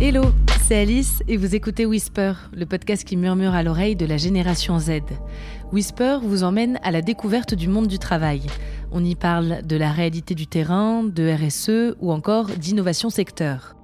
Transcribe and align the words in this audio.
Hello, 0.00 0.22
c'est 0.62 0.76
Alice 0.76 1.22
et 1.28 1.36
vous 1.36 1.54
écoutez 1.54 1.86
Whisper, 1.86 2.32
le 2.52 2.66
podcast 2.66 3.04
qui 3.04 3.16
murmure 3.16 3.54
à 3.54 3.62
l'oreille 3.62 3.94
de 3.94 4.04
la 4.04 4.16
génération 4.16 4.78
Z. 4.78 5.00
Whisper 5.72 6.18
vous 6.22 6.42
emmène 6.42 6.78
à 6.82 6.90
la 6.90 7.00
découverte 7.00 7.54
du 7.54 7.68
monde 7.68 7.86
du 7.86 7.98
travail. 7.98 8.42
On 8.90 9.04
y 9.04 9.14
parle 9.14 9.62
de 9.64 9.76
la 9.76 9.92
réalité 9.92 10.34
du 10.34 10.46
terrain, 10.46 11.04
de 11.04 11.32
RSE 11.32 11.96
ou 12.00 12.12
encore 12.12 12.46
d'innovation 12.46 13.10
secteur. 13.10 13.76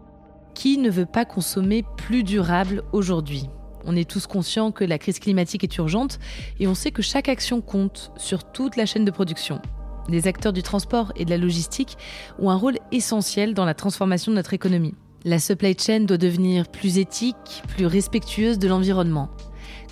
Qui 0.54 0.78
ne 0.78 0.90
veut 0.90 1.06
pas 1.06 1.24
consommer 1.24 1.84
plus 1.96 2.24
durable 2.24 2.82
aujourd'hui? 2.92 3.48
On 3.84 3.96
est 3.96 4.08
tous 4.08 4.26
conscients 4.26 4.72
que 4.72 4.84
la 4.84 4.98
crise 4.98 5.20
climatique 5.20 5.64
est 5.64 5.76
urgente 5.78 6.18
et 6.58 6.66
on 6.66 6.74
sait 6.74 6.90
que 6.90 7.02
chaque 7.02 7.28
action 7.28 7.60
compte 7.60 8.12
sur 8.16 8.44
toute 8.44 8.76
la 8.76 8.86
chaîne 8.86 9.04
de 9.04 9.10
production. 9.10 9.62
Les 10.08 10.26
acteurs 10.26 10.52
du 10.52 10.62
transport 10.62 11.12
et 11.16 11.24
de 11.24 11.30
la 11.30 11.36
logistique 11.36 11.96
ont 12.38 12.50
un 12.50 12.56
rôle 12.56 12.78
essentiel 12.92 13.54
dans 13.54 13.64
la 13.64 13.74
transformation 13.74 14.32
de 14.32 14.36
notre 14.36 14.54
économie. 14.54 14.94
La 15.24 15.38
supply 15.38 15.76
chain 15.78 16.00
doit 16.00 16.16
devenir 16.16 16.66
plus 16.68 16.98
éthique, 16.98 17.62
plus 17.68 17.86
respectueuse 17.86 18.58
de 18.58 18.68
l'environnement. 18.68 19.28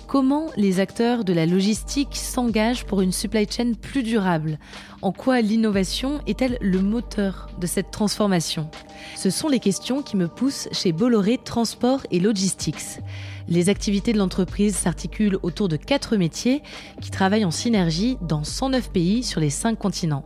Comment 0.09 0.47
les 0.57 0.79
acteurs 0.79 1.23
de 1.23 1.33
la 1.33 1.45
logistique 1.45 2.15
s'engagent 2.15 2.83
pour 2.83 3.01
une 3.01 3.11
supply 3.11 3.45
chain 3.47 3.73
plus 3.79 4.01
durable? 4.01 4.57
En 5.03 5.11
quoi 5.11 5.39
l'innovation 5.39 6.19
est-elle 6.25 6.57
le 6.61 6.81
moteur 6.81 7.47
de 7.61 7.67
cette 7.67 7.91
transformation? 7.91 8.71
Ce 9.15 9.29
sont 9.29 9.49
les 9.49 9.59
questions 9.59 10.01
qui 10.01 10.17
me 10.17 10.27
poussent 10.27 10.67
chez 10.71 10.93
Bolloré 10.93 11.37
Transport 11.37 12.01
et 12.09 12.19
Logistics. 12.19 13.01
Les 13.47 13.69
activités 13.69 14.11
de 14.11 14.17
l'entreprise 14.17 14.75
s'articulent 14.75 15.37
autour 15.43 15.67
de 15.67 15.75
quatre 15.75 16.17
métiers 16.17 16.63
qui 17.01 17.11
travaillent 17.11 17.45
en 17.45 17.51
synergie 17.51 18.17
dans 18.21 18.43
109 18.43 18.91
pays 18.91 19.21
sur 19.21 19.39
les 19.39 19.51
5 19.51 19.77
continents. 19.77 20.25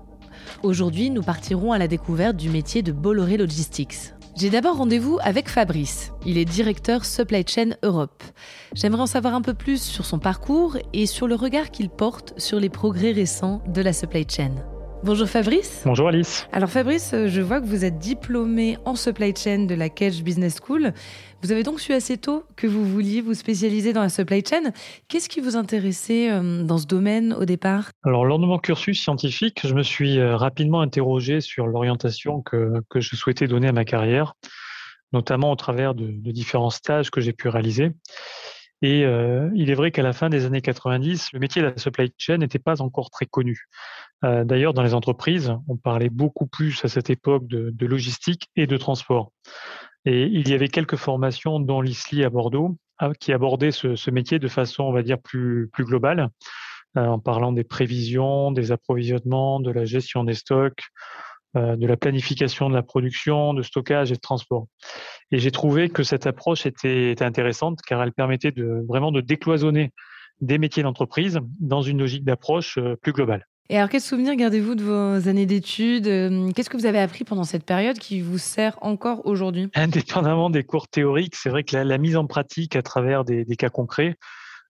Aujourd'hui, 0.61 1.09
nous 1.09 1.23
partirons 1.23 1.73
à 1.73 1.77
la 1.77 1.89
découverte 1.89 2.37
du 2.37 2.49
métier 2.49 2.83
de 2.83 2.93
Bolloré 2.93 3.35
Logistics. 3.35 4.13
J'ai 4.35 4.49
d'abord 4.49 4.77
rendez-vous 4.77 5.19
avec 5.21 5.47
Fabrice. 5.47 6.11
Il 6.25 6.39
est 6.39 6.45
directeur 6.45 7.05
Supply 7.05 7.45
Chain 7.47 7.75
Europe. 7.83 8.23
J'aimerais 8.73 9.03
en 9.03 9.07
savoir 9.07 9.35
un 9.35 9.43
peu 9.43 9.53
plus 9.53 9.79
sur 9.79 10.05
son 10.05 10.17
parcours 10.17 10.75
et 10.91 11.05
sur 11.05 11.27
le 11.27 11.35
regard 11.35 11.69
qu'il 11.69 11.89
porte 11.89 12.33
sur 12.37 12.59
les 12.59 12.69
progrès 12.69 13.11
récents 13.11 13.61
de 13.67 13.79
la 13.83 13.93
supply 13.93 14.25
chain. 14.27 14.55
Bonjour 15.03 15.27
Fabrice. 15.27 15.81
Bonjour 15.85 16.07
Alice. 16.07 16.47
Alors 16.51 16.69
Fabrice, 16.69 17.13
je 17.13 17.41
vois 17.41 17.61
que 17.61 17.67
vous 17.67 17.85
êtes 17.85 17.99
diplômé 17.99 18.77
en 18.85 18.95
supply 18.95 19.35
chain 19.35 19.65
de 19.65 19.75
la 19.75 19.89
Cage 19.89 20.23
Business 20.23 20.55
School. 20.65 20.93
Vous 21.43 21.51
avez 21.51 21.63
donc 21.63 21.81
su 21.81 21.91
assez 21.91 22.17
tôt 22.17 22.45
que 22.55 22.67
vous 22.67 22.85
vouliez 22.85 23.19
vous 23.19 23.33
spécialiser 23.33 23.91
dans 23.91 24.01
la 24.01 24.07
supply 24.07 24.41
chain. 24.45 24.71
Qu'est-ce 25.09 25.27
qui 25.27 25.41
vous 25.41 25.57
intéressait 25.57 26.31
euh, 26.31 26.63
dans 26.63 26.77
ce 26.77 26.87
domaine 26.87 27.33
au 27.33 27.43
départ? 27.43 27.89
Alors 28.03 28.23
lors 28.23 28.39
de 28.39 28.45
mon 28.45 28.57
cursus 28.57 29.01
scientifique, 29.01 29.67
je 29.67 29.73
me 29.73 29.83
suis 29.83 30.19
euh, 30.19 30.37
rapidement 30.37 30.79
interrogé 30.79 31.41
sur 31.41 31.67
l'orientation 31.67 32.41
que, 32.41 32.81
que 32.89 33.01
je 33.01 33.17
souhaitais 33.17 33.49
donner 33.49 33.67
à 33.67 33.73
ma 33.73 33.83
carrière, 33.83 34.35
notamment 35.11 35.51
au 35.51 35.57
travers 35.57 35.93
de, 35.95 36.05
différents 36.31 36.69
stages 36.69 37.11
que 37.11 37.19
j'ai 37.19 37.33
pu 37.33 37.49
réaliser. 37.49 37.91
Et 38.81 39.03
euh, 39.03 39.49
il 39.53 39.69
est 39.69 39.75
vrai 39.75 39.91
qu'à 39.91 40.01
la 40.01 40.13
fin 40.13 40.29
des 40.29 40.45
années 40.45 40.61
90, 40.61 41.33
le 41.33 41.39
métier 41.39 41.61
de 41.61 41.67
la 41.67 41.77
supply 41.77 42.13
chain 42.17 42.37
n'était 42.37 42.57
pas 42.57 42.81
encore 42.81 43.09
très 43.09 43.25
connu. 43.25 43.65
D'ailleurs, 44.21 44.73
dans 44.73 44.83
les 44.83 44.93
entreprises, 44.93 45.53
on 45.67 45.75
parlait 45.75 46.09
beaucoup 46.09 46.47
plus 46.47 46.85
à 46.85 46.87
cette 46.87 47.09
époque 47.09 47.45
de, 47.45 47.85
logistique 47.85 48.49
et 48.55 48.67
de 48.67 48.77
transport. 48.77 49.33
Et 50.05 50.23
il 50.23 50.49
y 50.49 50.53
avait 50.53 50.67
quelques 50.67 50.97
formations, 50.97 51.59
dont 51.59 51.81
l'ISLI 51.81 52.23
à 52.23 52.29
Bordeaux, 52.29 52.77
ah, 52.99 53.11
qui 53.19 53.33
abordaient 53.33 53.71
ce, 53.71 54.11
métier 54.11 54.39
de 54.39 54.47
façon, 54.47 54.83
on 54.83 54.91
va 54.91 55.01
dire, 55.01 55.19
plus, 55.19 55.69
plus 55.71 55.85
globale, 55.85 56.29
euh, 56.97 57.05
en 57.05 57.19
parlant 57.19 57.51
des 57.51 57.63
prévisions, 57.63 58.51
des 58.51 58.71
approvisionnements, 58.71 59.59
de 59.59 59.71
la 59.71 59.85
gestion 59.85 60.23
des 60.23 60.35
stocks, 60.35 60.83
euh, 61.55 61.75
de 61.75 61.87
la 61.87 61.97
planification 61.97 62.69
de 62.69 62.73
la 62.73 62.83
production, 62.83 63.53
de 63.53 63.61
stockage 63.61 64.11
et 64.11 64.15
de 64.15 64.19
transport. 64.19 64.67
Et 65.31 65.39
j'ai 65.39 65.51
trouvé 65.51 65.89
que 65.89 66.03
cette 66.03 66.27
approche 66.27 66.65
était, 66.65 67.11
était, 67.11 67.25
intéressante 67.25 67.79
car 67.81 68.01
elle 68.03 68.11
permettait 68.11 68.51
de 68.51 68.83
vraiment 68.87 69.11
de 69.11 69.21
décloisonner 69.21 69.91
des 70.41 70.57
métiers 70.57 70.83
d'entreprise 70.83 71.39
dans 71.59 71.81
une 71.81 71.99
logique 71.99 72.25
d'approche 72.25 72.77
euh, 72.77 72.95
plus 72.95 73.13
globale. 73.13 73.45
Et 73.69 73.77
alors, 73.77 73.89
quel 73.89 74.01
souvenir 74.01 74.35
gardez-vous 74.35 74.75
de 74.75 74.83
vos 74.83 75.29
années 75.29 75.45
d'études 75.45 76.07
euh, 76.07 76.51
Qu'est-ce 76.51 76.69
que 76.69 76.75
vous 76.75 76.85
avez 76.85 76.99
appris 76.99 77.23
pendant 77.23 77.45
cette 77.45 77.65
période 77.65 77.97
qui 77.97 78.19
vous 78.19 78.37
sert 78.37 78.77
encore 78.81 79.25
aujourd'hui? 79.25 79.69
Indépendamment 79.73 80.49
des 80.49 80.63
cours 80.63 80.89
théoriques, 80.89 81.35
c'est 81.35 81.49
vrai 81.49 81.63
que 81.63 81.77
la, 81.77 81.97
mise 81.97 82.17
en 82.17 82.27
pratique 82.27 82.75
à 82.75 82.81
travers 82.81 83.23
des, 83.23 83.45
cas 83.55 83.69
concrets, 83.69 84.17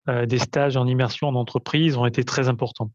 euh, 0.10 0.28
des 0.28 0.38
stages 0.38 0.78
en 0.78 0.86
immersion 0.86 1.28
en 1.28 1.36
entreprise 1.36 1.98
ont 1.98 2.06
été 2.06 2.24
très 2.24 2.50
importants. 2.50 2.92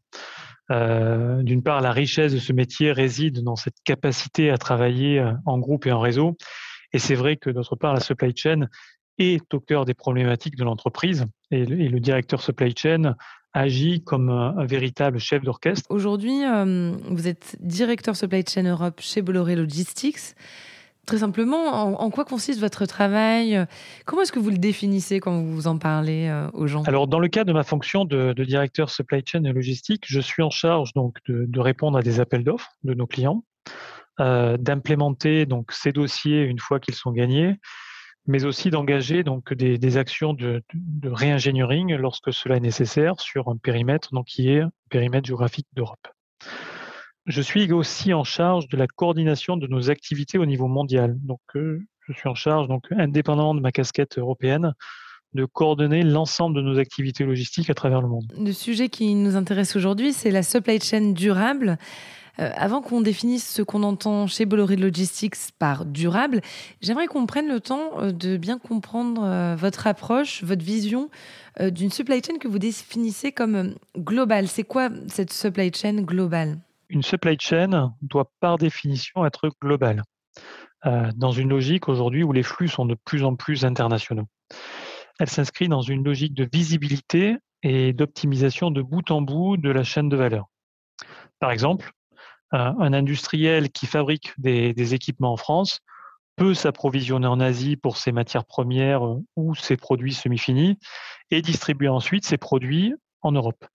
Euh, 0.71 1.43
D'une 1.43 1.63
part, 1.63 1.81
la 1.81 1.91
richesse 1.91 2.31
de 2.31 2.39
ce 2.39 2.53
métier 2.53 2.93
réside 2.93 3.43
dans 3.43 3.57
cette 3.57 3.81
capacité 3.83 4.51
à 4.51 4.57
travailler 4.57 5.21
en 5.45 5.57
groupe 5.59 5.85
et 5.85 5.91
en 5.91 5.99
réseau. 5.99 6.37
Et 6.93 6.99
c'est 6.99 7.15
vrai 7.15 7.35
que 7.35 7.49
d'autre 7.49 7.75
part, 7.75 7.93
la 7.93 7.99
supply 7.99 8.33
chain 8.35 8.67
est 9.19 9.53
au 9.53 9.59
cœur 9.59 9.85
des 9.85 9.93
problématiques 9.93 10.55
de 10.55 10.63
l'entreprise 10.63 11.25
et, 11.51 11.61
et, 11.61 11.89
le 11.89 11.99
directeur 11.99 12.41
supply 12.41 12.73
chain 12.75 13.15
agit 13.53 14.03
comme 14.03 14.29
un, 14.29 14.57
un 14.57 14.65
véritable 14.65 15.19
chef 15.19 15.43
d'orchestre. 15.43 15.85
Aujourd'hui, 15.89 16.45
euh, 16.45 16.91
vous 17.09 17.27
êtes 17.27 17.57
directeur 17.59 18.15
supply 18.15 18.43
chain 18.47 18.63
Europe 18.63 19.01
chez 19.01 19.21
Bolloré 19.21 19.55
Logistics. 19.55 20.35
Très 21.05 21.19
simplement, 21.19 21.73
en, 21.73 21.93
en, 21.93 22.09
quoi 22.11 22.23
consiste 22.23 22.59
votre 22.59 22.85
travail? 22.85 23.65
Comment 24.05 24.21
est-ce 24.21 24.31
que 24.31 24.37
vous 24.37 24.51
le 24.51 24.59
définissez 24.59 25.19
quand 25.19 25.41
vous 25.41 25.65
en 25.65 25.79
parlez 25.79 26.27
euh, 26.27 26.47
aux 26.53 26.67
gens? 26.67 26.83
Alors, 26.83 27.07
dans 27.07 27.17
le 27.17 27.27
cas 27.27 27.43
de 27.43 27.51
ma 27.51 27.63
fonction 27.63 28.05
de, 28.05 28.33
de, 28.33 28.43
directeur 28.43 28.91
supply 28.91 29.23
chain 29.25 29.43
et 29.43 29.51
logistique, 29.51 30.03
je 30.05 30.19
suis 30.19 30.43
en 30.43 30.51
charge 30.51 30.93
donc 30.93 31.17
de, 31.27 31.45
de 31.47 31.59
répondre 31.59 31.97
à 31.97 32.03
des 32.03 32.19
appels 32.19 32.43
d'offres 32.43 32.73
de 32.83 32.93
nos 32.93 33.07
clients, 33.07 33.43
euh, 34.19 34.57
d'implémenter 34.57 35.47
donc 35.47 35.71
ces 35.71 35.91
dossiers 35.91 36.43
une 36.43 36.59
fois 36.59 36.79
qu'ils 36.79 36.93
sont 36.93 37.11
gagnés, 37.11 37.55
mais 38.27 38.45
aussi 38.45 38.69
d'engager 38.69 39.23
donc 39.23 39.53
des, 39.53 39.97
actions 39.97 40.33
de, 40.33 40.61
de 40.73 41.09
réingénierie 41.09 41.85
lorsque 41.97 42.33
cela 42.33 42.57
est 42.57 42.61
nécessaire 42.61 43.19
sur 43.19 43.47
un 43.49 43.57
périmètre 43.57 44.09
donc 44.13 44.27
qui 44.27 44.49
est 44.49 44.61
un 44.61 44.71
périmètre 44.89 45.27
géographique 45.27 45.67
d'Europe. 45.73 46.07
Je 47.25 47.41
suis 47.41 47.71
aussi 47.71 48.13
en 48.13 48.23
charge 48.23 48.67
de 48.69 48.77
la 48.77 48.87
coordination 48.87 49.55
de 49.55 49.67
nos 49.67 49.91
activités 49.91 50.37
au 50.37 50.45
niveau 50.45 50.67
mondial. 50.67 51.15
Donc, 51.21 51.41
euh, 51.55 51.79
je 52.07 52.13
suis 52.13 52.27
en 52.27 52.33
charge, 52.33 52.67
donc 52.67 52.85
indépendamment 52.91 53.53
de 53.53 53.59
ma 53.59 53.71
casquette 53.71 54.17
européenne, 54.17 54.73
de 55.33 55.45
coordonner 55.45 56.01
l'ensemble 56.01 56.55
de 56.55 56.61
nos 56.61 56.79
activités 56.79 57.23
logistiques 57.23 57.69
à 57.69 57.75
travers 57.75 58.01
le 58.01 58.07
monde. 58.07 58.33
Le 58.35 58.51
sujet 58.51 58.89
qui 58.89 59.13
nous 59.13 59.35
intéresse 59.35 59.75
aujourd'hui, 59.75 60.11
c'est 60.11 60.31
la 60.31 60.41
supply 60.41 60.79
chain 60.79 61.11
durable. 61.11 61.77
Euh, 62.39 62.51
avant 62.55 62.81
qu'on 62.81 63.01
définisse 63.01 63.47
ce 63.47 63.61
qu'on 63.61 63.83
entend 63.83 64.27
chez 64.27 64.45
Bolloré 64.45 64.75
Logistics 64.75 65.35
par 65.57 65.85
durable, 65.85 66.41
j'aimerais 66.81 67.07
qu'on 67.07 67.25
prenne 67.25 67.47
le 67.47 67.59
temps 67.59 67.99
euh, 67.99 68.11
de 68.11 68.37
bien 68.37 68.59
comprendre 68.59 69.23
euh, 69.23 69.55
votre 69.55 69.87
approche, 69.87 70.43
votre 70.43 70.63
vision 70.63 71.09
d'une 71.59 71.89
supply 71.89 72.21
chain 72.23 72.37
que 72.37 72.47
vous 72.47 72.59
définissez 72.59 73.33
comme 73.33 73.75
globale. 73.97 74.47
C'est 74.47 74.63
quoi 74.63 74.89
cette 75.07 75.33
supply 75.33 75.73
chain 75.73 76.03
globale? 76.03 76.57
Une 76.87 77.03
supply 77.03 77.35
chain 77.37 77.93
doit 78.01 78.31
par 78.39 78.57
définition 78.57 79.25
être 79.25 79.49
globale, 79.61 80.03
dans 80.85 81.31
une 81.31 81.49
logique 81.49 81.89
aujourd'hui 81.89 82.23
où 82.23 82.31
les 82.31 82.43
flux 82.43 82.69
sont 82.69 82.85
de 82.85 82.95
plus 82.95 83.25
en 83.25 83.35
plus 83.35 83.65
internationaux. 83.65 84.27
Elle 85.19 85.27
s'inscrit 85.27 85.67
dans 85.67 85.81
une 85.81 86.05
logique 86.05 86.33
de 86.33 86.47
visibilité 86.49 87.35
et 87.61 87.91
d'optimisation 87.91 88.71
de 88.71 88.81
bout 88.81 89.11
en 89.11 89.21
bout 89.21 89.57
de 89.57 89.69
la 89.69 89.83
chaîne 89.83 90.07
de 90.07 90.15
valeur. 90.15 90.45
Par 91.39 91.51
exemple, 91.51 91.91
un 92.51 92.93
industriel 92.93 93.69
qui 93.69 93.85
fabrique 93.85 94.33
des, 94.37 94.93
équipements 94.93 95.33
en 95.33 95.37
France 95.37 95.81
peut 96.35 96.53
s'approvisionner 96.53 97.27
en 97.27 97.39
Asie 97.39 97.75
pour 97.75 97.97
ses 97.97 98.11
matières 98.11 98.45
premières 98.45 99.03
ou 99.35 99.55
ses 99.55 99.77
produits 99.77 100.13
semi-finis 100.13 100.79
et 101.31 101.41
distribuer 101.41 101.89
ensuite 101.89 102.25
ses 102.25 102.37
produits 102.37 102.93
en 103.21 103.31
Europe. 103.31 103.65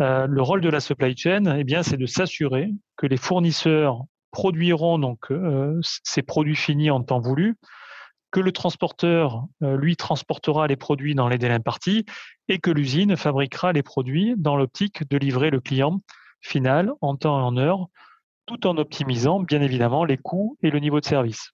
Euh, 0.00 0.26
le 0.26 0.42
rôle 0.42 0.60
de 0.60 0.68
la 0.68 0.80
supply 0.80 1.16
chain, 1.16 1.56
eh 1.56 1.64
bien, 1.64 1.82
c'est 1.82 1.96
de 1.96 2.06
s'assurer 2.06 2.70
que 2.96 3.06
les 3.06 3.16
fournisseurs 3.16 4.02
produiront 4.30 4.98
donc 4.98 5.30
euh, 5.30 5.78
ces 5.82 6.22
produits 6.22 6.56
finis 6.56 6.90
en 6.90 7.02
temps 7.02 7.20
voulu, 7.20 7.56
que 8.30 8.40
le 8.40 8.50
transporteur, 8.50 9.44
euh, 9.62 9.76
lui, 9.76 9.96
transportera 9.96 10.66
les 10.66 10.76
produits 10.76 11.14
dans 11.14 11.28
les 11.28 11.38
délais 11.38 11.54
impartis 11.54 12.04
et 12.48 12.58
que 12.58 12.70
l'usine 12.70 13.16
fabriquera 13.16 13.72
les 13.72 13.82
produits 13.82 14.34
dans 14.36 14.56
l'optique 14.56 15.08
de 15.08 15.18
livrer 15.18 15.50
le 15.50 15.60
client 15.60 16.00
final 16.42 16.92
en 17.00 17.16
temps 17.16 17.38
et 17.38 17.42
en 17.42 17.56
heure, 17.56 17.86
tout 18.46 18.66
en 18.66 18.76
optimisant 18.76 19.40
bien 19.40 19.62
évidemment 19.62 20.04
les 20.04 20.18
coûts 20.18 20.58
et 20.62 20.70
le 20.70 20.78
niveau 20.78 21.00
de 21.00 21.06
service 21.06 21.52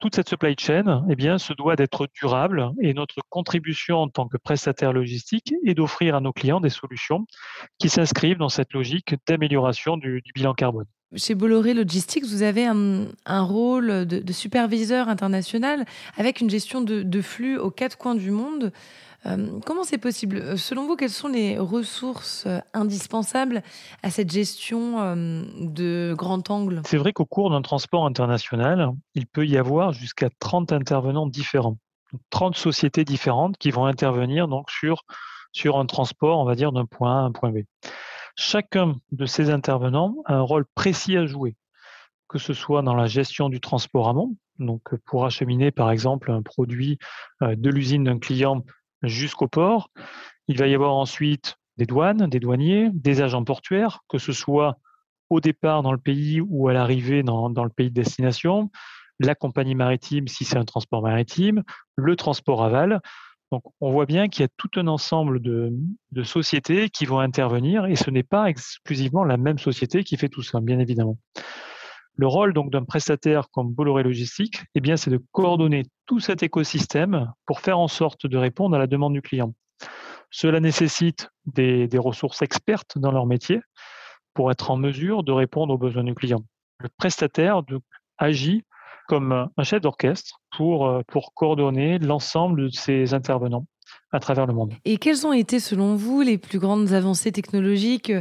toute 0.00 0.14
cette 0.14 0.28
supply 0.28 0.54
chain 0.58 1.04
eh 1.08 1.16
bien, 1.16 1.38
se 1.38 1.52
doit 1.52 1.76
d'être 1.76 2.08
durable 2.20 2.70
et 2.80 2.94
notre 2.94 3.20
contribution 3.28 3.98
en 3.98 4.08
tant 4.08 4.28
que 4.28 4.36
prestataire 4.36 4.92
logistique 4.92 5.52
est 5.64 5.74
d'offrir 5.74 6.14
à 6.14 6.20
nos 6.20 6.32
clients 6.32 6.60
des 6.60 6.70
solutions 6.70 7.26
qui 7.78 7.88
s'inscrivent 7.88 8.38
dans 8.38 8.48
cette 8.48 8.72
logique 8.72 9.14
d'amélioration 9.26 9.96
du, 9.96 10.22
bilan 10.34 10.54
carbone. 10.54 10.86
Chez 11.16 11.34
Bolloré 11.34 11.72
Logistics, 11.72 12.24
vous 12.24 12.42
avez 12.42 12.66
un, 12.66 13.08
rôle 13.26 14.06
de, 14.06 14.32
superviseur 14.32 15.08
international 15.08 15.84
avec 16.16 16.40
une 16.40 16.50
gestion 16.50 16.80
de, 16.82 17.22
flux 17.22 17.58
aux 17.58 17.70
quatre 17.70 17.96
coins 17.96 18.14
du 18.14 18.30
monde. 18.30 18.72
Euh, 19.26 19.58
comment 19.66 19.84
c'est 19.84 19.98
possible 19.98 20.36
euh, 20.36 20.56
Selon 20.56 20.86
vous, 20.86 20.96
quelles 20.96 21.10
sont 21.10 21.28
les 21.28 21.58
ressources 21.58 22.44
euh, 22.46 22.60
indispensables 22.72 23.62
à 24.02 24.10
cette 24.10 24.30
gestion 24.30 25.16
de 25.16 26.14
grand 26.16 26.50
angle? 26.50 26.82
C'est 26.86 26.96
vrai 26.96 27.12
qu'au 27.12 27.26
cours 27.26 27.50
d'un 27.50 27.62
transport 27.62 28.06
international, 28.06 28.92
il 29.14 29.26
peut 29.26 29.46
y 29.46 29.56
avoir 29.56 29.92
jusqu'à 29.92 30.28
30 30.38 30.72
intervenants 30.72 31.26
différents. 31.26 31.78
30 32.30 32.56
sociétés 32.56 33.04
différentes 33.04 33.58
qui 33.58 33.70
vont 33.70 33.84
intervenir 33.84 34.48
donc 34.48 34.70
sur, 34.70 35.04
un 35.66 35.86
transport, 35.86 36.38
on 36.38 36.44
va 36.44 36.54
dire, 36.54 36.72
d'un 36.72 36.86
point 36.86 37.18
A 37.18 37.20
à 37.20 37.24
un 37.24 37.32
point 37.32 37.50
B. 37.50 37.58
Chacun 38.36 38.94
de 39.10 39.26
ces 39.26 39.50
intervenants 39.50 40.14
a 40.24 40.34
un 40.34 40.40
rôle 40.40 40.64
précis 40.74 41.16
à 41.16 41.26
jouer, 41.26 41.56
que 42.28 42.38
ce 42.38 42.54
soit 42.54 42.82
dans 42.82 42.94
la 42.94 43.06
gestion 43.06 43.48
du 43.48 43.60
transport 43.60 44.08
amont, 44.08 44.36
donc 44.58 44.94
pour 45.04 45.26
acheminer 45.26 45.70
par 45.70 45.90
exemple 45.90 46.30
un 46.30 46.40
produit 46.40 46.98
de 47.42 47.70
l'usine 47.70 48.04
d'un 48.04 48.18
client 48.18 48.64
jusqu'au 49.02 49.48
port. 49.48 49.90
Il 50.48 50.58
va 50.58 50.66
y 50.66 50.74
avoir 50.74 50.94
ensuite 50.94 51.56
des 51.76 51.86
douanes, 51.86 52.26
des 52.28 52.40
douaniers, 52.40 52.90
des 52.92 53.22
agents 53.22 53.44
portuaires, 53.44 54.00
que 54.08 54.18
ce 54.18 54.32
soit 54.32 54.78
au 55.30 55.40
départ 55.40 55.82
dans 55.82 55.92
le 55.92 55.98
pays 55.98 56.40
ou 56.40 56.68
à 56.68 56.72
l'arrivée 56.72 57.22
dans, 57.22 57.48
le 57.48 57.70
pays 57.70 57.90
de 57.90 57.94
destination, 57.94 58.70
la 59.20 59.34
compagnie 59.34 59.74
maritime 59.74 60.26
si 60.26 60.44
c'est 60.44 60.56
un 60.56 60.64
transport 60.64 61.02
maritime, 61.02 61.62
le 61.96 62.16
transport 62.16 62.64
aval. 62.64 63.00
Donc 63.52 63.62
on 63.80 63.90
voit 63.90 64.06
bien 64.06 64.28
qu'il 64.28 64.42
y 64.42 64.44
a 64.44 64.48
tout 64.56 64.70
un 64.76 64.86
ensemble 64.88 65.40
de, 65.40 65.72
de 66.12 66.22
sociétés 66.22 66.90
qui 66.90 67.06
vont 67.06 67.20
intervenir 67.20 67.86
et 67.86 67.96
ce 67.96 68.10
n'est 68.10 68.22
pas 68.22 68.48
exclusivement 68.48 69.24
la 69.24 69.36
même 69.36 69.58
société 69.58 70.04
qui 70.04 70.16
fait 70.16 70.28
tout 70.28 70.42
ça, 70.42 70.60
bien 70.60 70.78
évidemment. 70.78 71.18
Le 72.18 72.26
rôle 72.26 72.52
d'un 72.52 72.82
prestataire 72.82 73.48
comme 73.50 73.72
Bolloré 73.72 74.02
Logistique, 74.02 74.64
eh 74.74 74.80
bien, 74.80 74.96
c'est 74.96 75.10
de 75.10 75.22
coordonner 75.30 75.84
tout 76.04 76.18
cet 76.18 76.42
écosystème 76.42 77.32
pour 77.46 77.60
faire 77.60 77.78
en 77.78 77.86
sorte 77.86 78.26
de 78.26 78.36
répondre 78.36 78.74
à 78.74 78.78
la 78.80 78.88
demande 78.88 79.12
du 79.12 79.22
client. 79.22 79.54
Cela 80.32 80.58
nécessite 80.58 81.30
des, 81.46 81.88
ressources 81.96 82.42
expertes 82.42 82.98
dans 82.98 83.12
leur 83.12 83.24
métier 83.24 83.60
pour 84.34 84.50
être 84.50 84.72
en 84.72 84.76
mesure 84.76 85.22
de 85.22 85.30
répondre 85.30 85.72
aux 85.72 85.78
besoins 85.78 86.02
du 86.02 86.14
client. 86.16 86.42
Le 86.80 86.88
prestataire 86.96 87.62
agit 88.18 88.64
comme 89.06 89.48
un 89.56 89.62
chef 89.62 89.80
d'orchestre 89.80 90.40
pour, 90.56 90.88
euh, 90.88 91.02
pour 91.06 91.32
coordonner 91.34 92.00
l'ensemble 92.00 92.64
de 92.64 92.68
ses 92.68 93.14
intervenants 93.14 93.66
à 94.12 94.20
travers 94.20 94.46
le 94.46 94.54
monde. 94.54 94.72
Et 94.84 94.96
quelles 94.96 95.26
ont 95.26 95.32
été, 95.32 95.60
selon 95.60 95.94
vous, 95.94 96.22
les 96.22 96.38
plus 96.38 96.58
grandes 96.58 96.92
avancées 96.92 97.32
technologiques, 97.32 98.12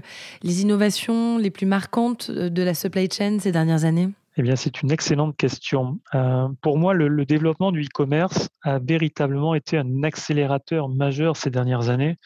les 0.43 0.61
innovations 0.61 1.37
les 1.37 1.49
plus 1.49 1.65
marquantes 1.65 2.29
de 2.29 2.63
la 2.63 2.73
supply 2.73 3.09
chain 3.11 3.37
ces 3.39 3.51
dernières 3.51 3.85
années? 3.85 4.09
Eh 4.39 4.43
bien, 4.43 4.55
c'est 4.55 4.83
une 4.83 4.91
excellente 4.91 5.35
question. 5.35 5.99
Euh, 6.13 6.47
pour 6.61 6.77
moi, 6.77 6.93
le, 6.93 7.25
développement 7.25 7.71
du 7.71 7.81
e-commerce 7.81 8.49
a 8.61 8.77
véritablement 8.77 9.55
été 9.55 9.79
un 9.79 10.03
accélérateur 10.03 10.89
majeur 10.89 11.35
ces 11.35 11.49
dernières 11.49 11.89
années 11.89 12.17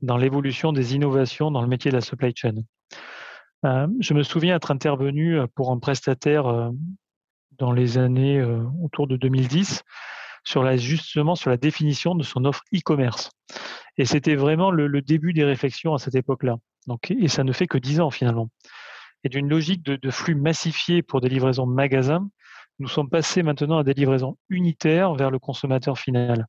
dans 0.00 0.16
l'évolution 0.16 0.72
des 0.72 0.94
innovations 0.94 1.50
dans 1.50 1.60
le 1.60 1.66
métier 1.66 1.90
de 1.90 1.96
la 1.96 2.02
supply 2.02 2.32
chain. 2.36 2.54
Euh, 3.66 3.88
je 3.98 4.14
me 4.14 4.22
souviens 4.22 4.56
être 4.56 4.70
intervenu 4.70 5.40
pour 5.56 5.72
un 5.72 5.78
prestataire 5.80 6.46
euh, 6.46 6.70
dans 7.58 7.72
les 7.72 7.98
années 7.98 8.42
autour 8.82 9.06
de 9.06 9.16
2010 9.16 9.82
sur 10.44 10.62
la, 10.62 10.76
justement 10.76 11.34
sur 11.34 11.50
la 11.50 11.56
définition 11.56 12.14
de 12.14 12.22
son 12.22 12.44
offre 12.44 12.62
e-commerce. 12.74 13.30
Et 13.96 14.04
c'était 14.04 14.36
vraiment 14.36 14.70
le, 14.70 15.02
début 15.02 15.32
des 15.32 15.44
réflexions 15.44 15.94
à 15.94 15.98
cette 15.98 16.14
époque-là. 16.14 16.56
Et 17.10 17.28
ça 17.28 17.44
ne 17.44 17.52
fait 17.52 17.66
que 17.66 17.78
dix 17.78 18.00
ans 18.00 18.10
finalement. 18.10 18.48
Et 19.24 19.28
d'une 19.28 19.48
logique 19.48 19.82
de, 19.82 20.10
flux 20.10 20.34
massifié 20.34 21.02
pour 21.02 21.20
des 21.20 21.28
livraisons 21.28 21.66
de 21.66 21.72
magasins, 21.72 22.28
nous 22.78 22.88
sommes 22.88 23.10
passés 23.10 23.42
maintenant 23.42 23.78
à 23.78 23.84
des 23.84 23.92
livraisons 23.92 24.38
unitaires 24.48 25.14
vers 25.14 25.30
le 25.30 25.38
consommateur 25.38 25.98
final. 25.98 26.46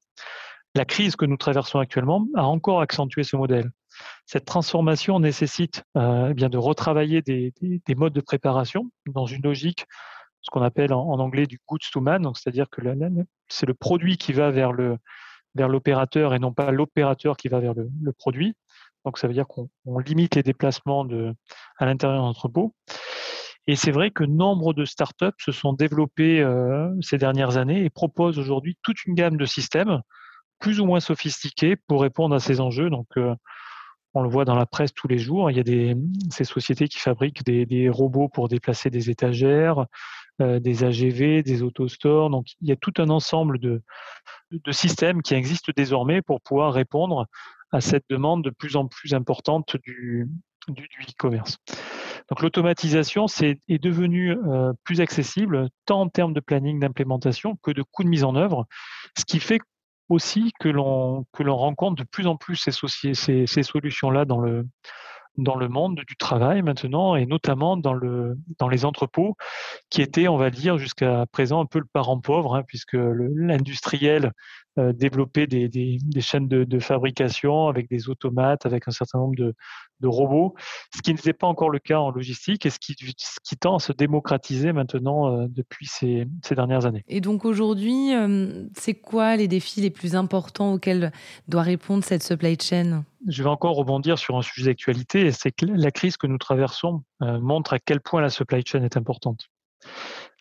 La 0.76 0.86
crise 0.86 1.18
que 1.18 1.26
nous 1.26 1.36
traversons 1.36 1.80
actuellement 1.80 2.26
a 2.36 2.46
encore 2.46 2.80
accentué 2.80 3.24
ce 3.24 3.36
modèle. 3.36 3.70
Cette 4.26 4.46
transformation 4.46 5.20
nécessite 5.20 5.84
euh, 5.98 6.30
eh 6.32 6.34
bien 6.34 6.48
de 6.48 6.58
retravailler 6.58 7.22
des, 7.22 7.54
modes 7.96 8.14
de 8.14 8.22
préparation 8.22 8.90
dans 9.08 9.26
une 9.26 9.42
logique 9.42 9.86
ce 10.42 10.50
qu'on 10.50 10.62
appelle 10.62 10.94
en, 10.94 11.20
anglais 11.20 11.46
du 11.46 11.60
goods 11.68 11.78
to 11.92 12.02
man, 12.02 12.22
donc 12.22 12.38
c'est-à-dire 12.38 12.70
que 12.70 12.82
c'est 13.48 13.66
le 13.66 13.74
produit 13.74 14.18
qui 14.18 14.34
va 14.34 14.52
vers 14.52 14.72
le 14.72 14.98
vers 15.56 15.68
l'opérateur 15.68 16.34
et 16.34 16.40
non 16.40 16.54
pas 16.54 16.72
l'opérateur 16.72 17.36
qui 17.36 17.50
va 17.50 17.60
vers 17.60 17.74
le, 17.74 18.14
produit. 18.14 18.56
Donc 19.06 19.18
ça 19.18 19.28
veut 19.28 19.34
dire 19.34 19.48
qu'on 19.48 19.70
limite 20.00 20.36
les 20.36 20.44
déplacements 20.44 21.04
de, 21.04 21.34
à 21.78 21.86
l'intérieur 21.86 22.22
d'un 22.22 22.28
entrepôt. 22.28 22.74
Et 23.68 23.76
c'est 23.76 23.92
vrai 23.92 24.12
que 24.12 24.24
nombre 24.24 24.74
de 24.74 24.86
startups 24.86 25.28
se 25.40 25.52
sont 25.52 25.74
développées 25.74 26.42
euh, 26.42 26.90
ces 27.02 27.18
dernières 27.18 27.58
années 27.58 27.84
et 27.84 27.90
proposent 27.90 28.40
aujourd'hui 28.40 28.78
toute 28.82 29.06
une 29.06 29.14
gamme 29.14 29.38
de 29.38 29.46
systèmes 29.46 30.02
plus 30.60 30.80
ou 30.80 30.86
moins 30.86 31.00
sophistiqués 31.00 31.76
pour 31.76 32.02
répondre 32.02 32.36
à 32.36 32.40
ces 32.40 32.62
enjeux. 32.62 32.90
Donc 32.90 33.08
euh, 33.18 33.36
on 34.14 34.22
le 34.22 34.30
voit 34.30 34.46
dans 34.46 34.56
la 34.56 34.66
presse 34.66 34.94
tous 34.94 35.08
les 35.08 35.18
jours. 35.18 35.52
Il 35.52 35.58
y 35.58 35.60
a 35.60 35.64
des, 35.64 35.96
ces 36.30 36.44
sociétés 36.44 36.88
qui 36.88 37.00
fabriquent 37.00 37.44
des, 37.44 37.66
des 37.66 37.90
robots 37.90 38.30
pour 38.30 38.48
déplacer 38.48 38.90
des 38.90 39.10
étagères, 39.10 39.86
des 40.40 40.84
AGV, 40.84 41.44
des 41.44 41.62
autostores. 41.62 42.30
Donc, 42.30 42.48
il 42.62 42.70
y 42.70 42.72
a 42.72 42.76
tout 42.76 42.94
un 42.98 43.10
ensemble 43.10 43.60
de, 43.60 43.82
de 44.52 44.72
systèmes 44.72 45.22
qui 45.22 45.34
existent 45.34 45.72
désormais 45.76 46.22
pour 46.22 46.42
pouvoir 46.42 46.74
répondre 46.74 47.28
à 47.72 47.82
cette 47.82 48.06
demande 48.10 48.44
de 48.44 48.50
plus 48.50 48.76
en 48.76 48.88
plus 48.88 49.14
importante 49.14 49.78
du, 49.84 50.28
du, 50.68 50.84
e-commerce. 50.84 51.58
Donc 52.30 52.42
l'automatisation 52.42 53.28
c'est, 53.28 53.60
est 53.68 53.82
devenue 53.82 54.32
euh, 54.32 54.74
plus 54.84 55.02
accessible 55.02 55.70
tant 55.86 56.02
en 56.02 56.10
termes 56.10 56.34
de 56.34 56.40
planning 56.40 56.80
d'implémentation 56.80 57.58
que 57.64 57.72
de 57.72 57.84
coûts 57.84 58.04
de 58.04 58.10
mise 58.10 58.24
en 58.24 58.36
œuvre, 58.36 58.66
ce 59.18 59.26
qui 59.26 59.40
fait 59.40 59.60
aussi 60.10 60.52
que 60.60 60.68
l'on 60.68 61.26
rencontre 61.40 62.04
de 62.04 62.08
plus 62.08 62.28
en 62.28 62.36
plus 62.36 62.58
ces 62.58 63.64
solutions-là 63.64 64.26
dans 64.26 64.40
le 64.40 64.68
dans 65.38 65.56
le 65.56 65.70
monde 65.70 66.02
du 66.08 66.16
travail 66.16 66.62
maintenant 66.62 67.16
et 67.16 67.26
notamment 67.26 67.78
dans 67.78 67.94
le 67.94 68.38
dans 68.60 68.68
les 68.68 68.86
entrepôts 68.86 69.36
qui 69.90 70.02
étaient 70.02 70.28
on 70.28 70.38
va 70.38 70.50
dire 70.50 70.78
jusqu'à 70.78 71.26
présent 71.32 71.62
un 71.62 71.66
peu 71.66 71.80
le 71.80 71.86
parent 71.86 72.20
pauvre 72.20 72.56
hein, 72.56 72.64
puisque 72.68 72.94
l'industriel 72.96 74.34
euh, 74.80 74.94
développer 74.94 75.48
des, 75.48 75.68
des, 75.68 75.98
des 76.02 76.22
chaînes 76.22 76.48
de, 76.48 76.64
de, 76.64 76.80
fabrication 76.80 77.68
avec 77.68 77.90
des 77.90 78.08
automates, 78.08 78.66
avec 78.66 78.88
un 78.88 78.92
certain 78.92 79.20
nombre 79.20 79.36
de, 79.36 79.54
de 80.00 80.08
robots, 80.08 80.56
ce 80.96 81.02
qui 81.02 81.12
n'était 81.14 81.34
pas 81.34 81.48
encore 81.48 81.70
le 81.70 81.80
cas 81.80 82.00
en 82.00 82.10
logistique 82.10 82.66
et 82.66 82.70
ce 82.70 82.80
qui, 82.80 82.96
ce 83.18 83.38
qui 83.44 83.58
tend 83.58 83.76
à 83.76 83.80
se 83.80 83.92
démocratiser 83.92 84.72
maintenant 84.72 85.28
euh, 85.28 85.48
depuis 85.50 85.88
ces, 85.88 86.26
ces, 86.42 86.56
dernières 86.56 86.86
années. 86.86 87.04
Et 87.10 87.20
donc 87.20 87.44
aujourd'hui, 87.44 88.16
euh, 88.16 88.66
c'est 88.74 88.94
quoi 88.94 89.36
les 89.36 89.50
défis 89.50 89.82
les 89.82 89.90
plus 89.90 90.16
importants 90.16 90.76
auxquels 90.76 91.12
doit 91.50 91.64
répondre 91.64 92.06
cette 92.06 92.24
supply 92.24 92.58
chain? 92.58 93.04
Je 93.28 93.44
vais 93.44 93.50
encore 93.50 93.76
rebondir 93.76 94.18
sur 94.18 94.38
un 94.38 94.42
sujet 94.42 94.68
d'actualité, 94.68 95.34
c'est 95.34 95.52
que 95.52 95.66
la 95.66 95.92
crise 95.92 96.16
que 96.16 96.28
nous 96.28 96.38
traversons 96.38 97.04
montre 97.20 97.74
à 97.74 97.80
quel 97.80 98.00
point 98.00 98.22
la 98.22 98.30
supply 98.30 98.64
chain 98.66 98.84
est 98.84 98.96
importante. 98.96 99.50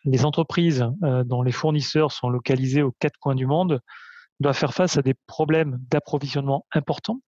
Les 0.05 0.25
entreprises 0.25 0.87
dont 1.27 1.43
les 1.43 1.53
fournisseurs 1.53 2.13
sont 2.13 2.31
localisés 2.31 2.83
aux 2.83 2.93
quatre 2.93 3.19
coins 3.19 3.35
du 3.35 3.45
monde 3.45 3.81
doit 4.41 4.55
faire 4.55 4.73
face 4.73 4.97
à 4.97 5.03
des 5.03 5.15
problèmes 5.27 5.79
d'approvisionnement 5.91 6.67
importants, 6.73 7.21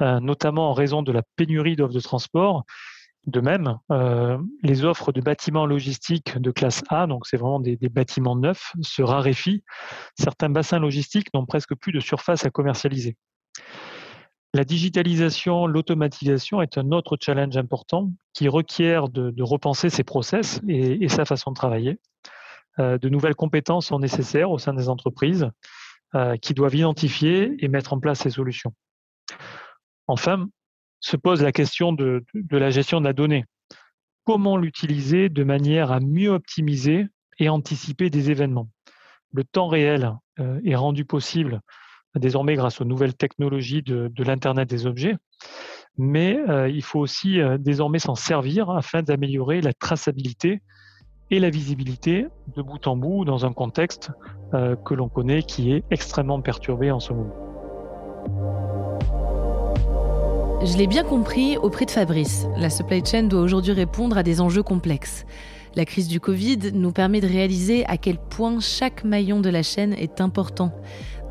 euh, 0.00 0.20
notamment 0.20 0.70
en 0.70 0.72
raison 0.74 1.02
de 1.02 1.12
la 1.12 1.22
pénurie 1.36 1.76
d'offres 1.76 1.94
de 1.94 2.00
transport. 2.00 2.64
De 3.26 3.40
même, 3.40 3.78
euh, 3.90 4.38
les 4.62 4.84
offres 4.84 5.12
de 5.12 5.20
bâtiments 5.20 5.66
logistiques 5.66 6.38
de 6.38 6.50
classe 6.50 6.82
A, 6.88 7.06
donc 7.06 7.26
c'est 7.26 7.36
vraiment 7.36 7.60
des, 7.60 7.76
bâtiments 7.76 8.36
neufs, 8.36 8.72
se 8.80 9.02
raréfient. 9.02 9.62
Certains 10.18 10.48
bassins 10.48 10.78
logistiques 10.78 11.28
n'ont 11.34 11.44
presque 11.44 11.74
plus 11.74 11.92
de 11.92 12.00
surface 12.00 12.46
à 12.46 12.50
commercialiser. 12.50 13.16
La 14.54 14.64
digitalisation, 14.64 15.66
l'automatisation 15.66 16.60
est 16.60 16.76
un 16.76 16.92
autre 16.92 17.16
challenge 17.20 17.56
important 17.56 18.10
qui 18.32 18.48
requiert 18.48 19.08
de, 19.08 19.42
repenser 19.42 19.90
ses 19.90 20.02
process 20.02 20.60
et, 20.66 21.08
sa 21.08 21.24
façon 21.24 21.50
de 21.50 21.56
travailler. 21.56 22.00
Euh, 22.78 22.98
de 22.98 23.08
nouvelles 23.08 23.36
compétences 23.36 23.86
sont 23.86 23.98
nécessaires 23.98 24.50
au 24.50 24.58
sein 24.58 24.72
des 24.72 24.88
entreprises 24.88 25.50
euh, 26.16 26.36
qui 26.36 26.54
doivent 26.54 26.74
identifier 26.74 27.54
et 27.58 27.68
mettre 27.68 27.92
en 27.92 28.00
place 28.00 28.20
ces 28.20 28.30
solutions. 28.30 28.74
Enfin, 30.08 30.48
se 30.98 31.16
pose 31.16 31.40
la 31.40 31.52
question 31.52 31.92
de, 31.92 32.24
la 32.50 32.70
gestion 32.70 33.00
de 33.00 33.04
la 33.04 33.12
donnée. 33.12 33.44
Comment 34.24 34.56
l'utiliser 34.56 35.28
de 35.28 35.44
manière 35.44 35.92
à 35.92 36.00
mieux 36.00 36.30
optimiser 36.30 37.06
et 37.38 37.48
anticiper 37.48 38.10
des 38.10 38.32
événements? 38.32 38.68
Le 39.32 39.44
temps 39.44 39.68
réel 39.68 40.12
euh, 40.40 40.60
est 40.64 40.74
rendu 40.74 41.04
possible 41.04 41.60
désormais 42.16 42.56
grâce 42.56 42.80
aux 42.80 42.84
nouvelles 42.84 43.14
technologies 43.14 43.82
de, 43.82 44.10
l'Internet 44.18 44.68
des 44.68 44.86
objets, 44.86 45.16
mais 45.96 46.36
euh, 46.48 46.68
il 46.68 46.82
faut 46.82 46.98
aussi 46.98 47.38
désormais 47.60 48.00
s'en 48.00 48.16
servir 48.16 48.68
afin 48.70 49.04
d'améliorer 49.04 49.60
la 49.60 49.72
traçabilité 49.72 50.60
et 51.30 51.38
la 51.38 51.50
visibilité 51.50 52.26
de 52.56 52.62
bout 52.62 52.86
en 52.86 52.96
bout 52.96 53.24
dans 53.24 53.46
un 53.46 53.52
contexte 53.52 54.10
euh, 54.54 54.76
que 54.76 54.94
l'on 54.94 55.08
connaît 55.08 55.42
qui 55.42 55.72
est 55.72 55.84
extrêmement 55.90 56.40
perturbé 56.40 56.90
en 56.90 57.00
ce 57.00 57.12
moment. 57.12 57.34
Je 60.62 60.76
l'ai 60.76 60.86
bien 60.86 61.04
compris 61.04 61.56
auprès 61.56 61.86
de 61.86 61.90
Fabrice. 61.90 62.46
La 62.58 62.68
supply 62.68 63.02
chain 63.04 63.22
doit 63.22 63.40
aujourd'hui 63.40 63.72
répondre 63.72 64.18
à 64.18 64.22
des 64.22 64.42
enjeux 64.42 64.62
complexes. 64.62 65.24
La 65.74 65.84
crise 65.84 66.08
du 66.08 66.20
Covid 66.20 66.72
nous 66.74 66.92
permet 66.92 67.20
de 67.20 67.28
réaliser 67.28 67.86
à 67.86 67.96
quel 67.96 68.18
point 68.18 68.58
chaque 68.60 69.04
maillon 69.04 69.40
de 69.40 69.48
la 69.48 69.62
chaîne 69.62 69.94
est 69.94 70.20
important. 70.20 70.72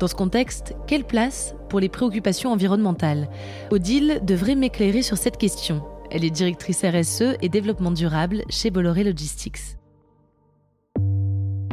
Dans 0.00 0.08
ce 0.08 0.14
contexte, 0.14 0.74
quelle 0.86 1.04
place 1.04 1.54
pour 1.68 1.78
les 1.78 1.90
préoccupations 1.90 2.50
environnementales? 2.50 3.28
Odile 3.70 4.20
devrait 4.24 4.56
m'éclairer 4.56 5.02
sur 5.02 5.18
cette 5.18 5.36
question. 5.36 5.82
Elle 6.10 6.24
est 6.24 6.30
directrice 6.30 6.84
RSE 6.84 7.36
et 7.40 7.48
développement 7.48 7.92
durable 7.92 8.42
chez 8.48 8.70
Bolloré 8.70 9.04
Logistics. 9.04 9.79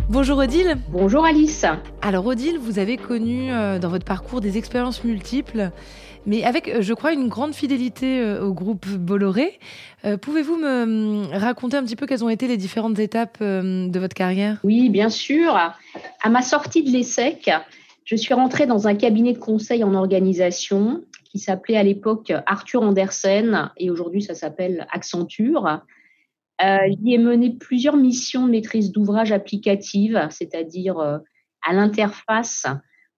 Bonjour 0.09 0.37
Odile. 0.37 0.77
Bonjour 0.87 1.25
Alice. 1.25 1.65
Alors 2.01 2.25
Odile, 2.25 2.57
vous 2.59 2.79
avez 2.79 2.95
connu 2.95 3.51
euh, 3.51 3.77
dans 3.77 3.89
votre 3.89 4.05
parcours 4.05 4.39
des 4.39 4.57
expériences 4.57 5.03
multiples, 5.03 5.71
mais 6.25 6.45
avec, 6.45 6.69
euh, 6.69 6.81
je 6.81 6.93
crois, 6.93 7.11
une 7.11 7.27
grande 7.27 7.53
fidélité 7.53 8.21
euh, 8.21 8.41
au 8.41 8.53
groupe 8.53 8.87
Bolloré. 8.87 9.59
Pouvez-vous 10.21 10.55
me 10.55 10.83
hum, 10.83 11.27
raconter 11.33 11.75
un 11.75 11.83
petit 11.83 11.97
peu 11.97 12.05
quelles 12.05 12.23
ont 12.23 12.29
été 12.29 12.47
les 12.47 12.55
différentes 12.55 12.97
étapes 12.99 13.39
de 13.41 13.99
votre 13.99 14.13
carrière? 14.13 14.59
Oui, 14.63 14.89
bien 14.89 15.09
sûr. 15.09 15.53
À 15.57 16.29
ma 16.29 16.41
sortie 16.41 16.83
de 16.83 16.89
l'ESSEC, 16.89 17.51
je 18.05 18.15
suis 18.15 18.33
rentrée 18.33 18.65
dans 18.65 18.87
un 18.87 18.95
cabinet 18.95 19.33
de 19.33 19.39
conseil 19.39 19.83
en 19.83 19.93
organisation 19.93 21.03
qui 21.25 21.39
s'appelait 21.39 21.75
à 21.75 21.83
l'époque 21.83 22.31
Arthur 22.45 22.83
Andersen 22.83 23.69
et 23.75 23.91
aujourd'hui 23.91 24.21
ça 24.21 24.33
s'appelle 24.33 24.87
Accenture. 24.93 25.81
Euh, 26.61 26.87
il 26.87 27.07
y 27.07 27.13
est 27.13 27.19
mené 27.19 27.51
plusieurs 27.51 27.97
missions 27.97 28.45
de 28.45 28.51
maîtrise 28.51 28.91
d'ouvrage 28.91 29.31
applicative, 29.31 30.27
c'est-à-dire 30.31 30.97
euh, 30.99 31.19
à 31.65 31.73
l'interface 31.73 32.65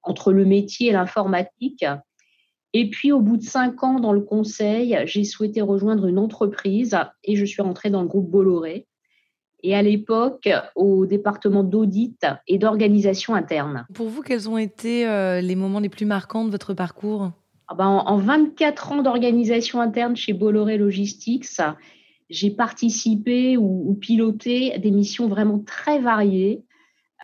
entre 0.03 0.33
le 0.33 0.45
métier 0.45 0.89
et 0.89 0.91
l'informatique. 0.91 1.85
Et 2.73 2.89
puis, 2.89 3.11
au 3.11 3.19
bout 3.19 3.37
de 3.37 3.43
cinq 3.43 3.83
ans 3.83 3.99
dans 3.99 4.13
le 4.13 4.21
conseil, 4.21 4.97
j'ai 5.05 5.23
souhaité 5.23 5.61
rejoindre 5.61 6.05
une 6.07 6.19
entreprise 6.19 6.97
et 7.23 7.35
je 7.35 7.45
suis 7.45 7.61
rentrée 7.61 7.89
dans 7.89 8.01
le 8.01 8.07
groupe 8.07 8.29
Bolloré. 8.29 8.87
Et 9.61 9.75
à 9.75 9.81
l'époque, 9.81 10.47
au 10.75 11.05
département 11.05 11.63
d'audit 11.63 12.25
et 12.47 12.57
d'organisation 12.57 13.35
interne. 13.35 13.85
Pour 13.93 14.07
vous, 14.07 14.21
quels 14.21 14.49
ont 14.49 14.57
été 14.57 15.07
euh, 15.07 15.41
les 15.41 15.55
moments 15.55 15.79
les 15.79 15.89
plus 15.89 16.05
marquants 16.05 16.45
de 16.45 16.51
votre 16.51 16.73
parcours? 16.73 17.31
Ah 17.67 17.75
ben, 17.75 17.87
en, 17.87 18.17
24 18.17 18.91
ans 18.93 19.01
d'organisation 19.01 19.81
interne 19.81 20.15
chez 20.15 20.33
Bolloré 20.33 20.77
Logistics, 20.77 21.59
j'ai 22.29 22.51
participé 22.51 23.57
ou, 23.57 23.97
piloté 23.99 24.77
des 24.77 24.91
missions 24.91 25.27
vraiment 25.27 25.59
très 25.59 25.99
variées. 25.99 26.63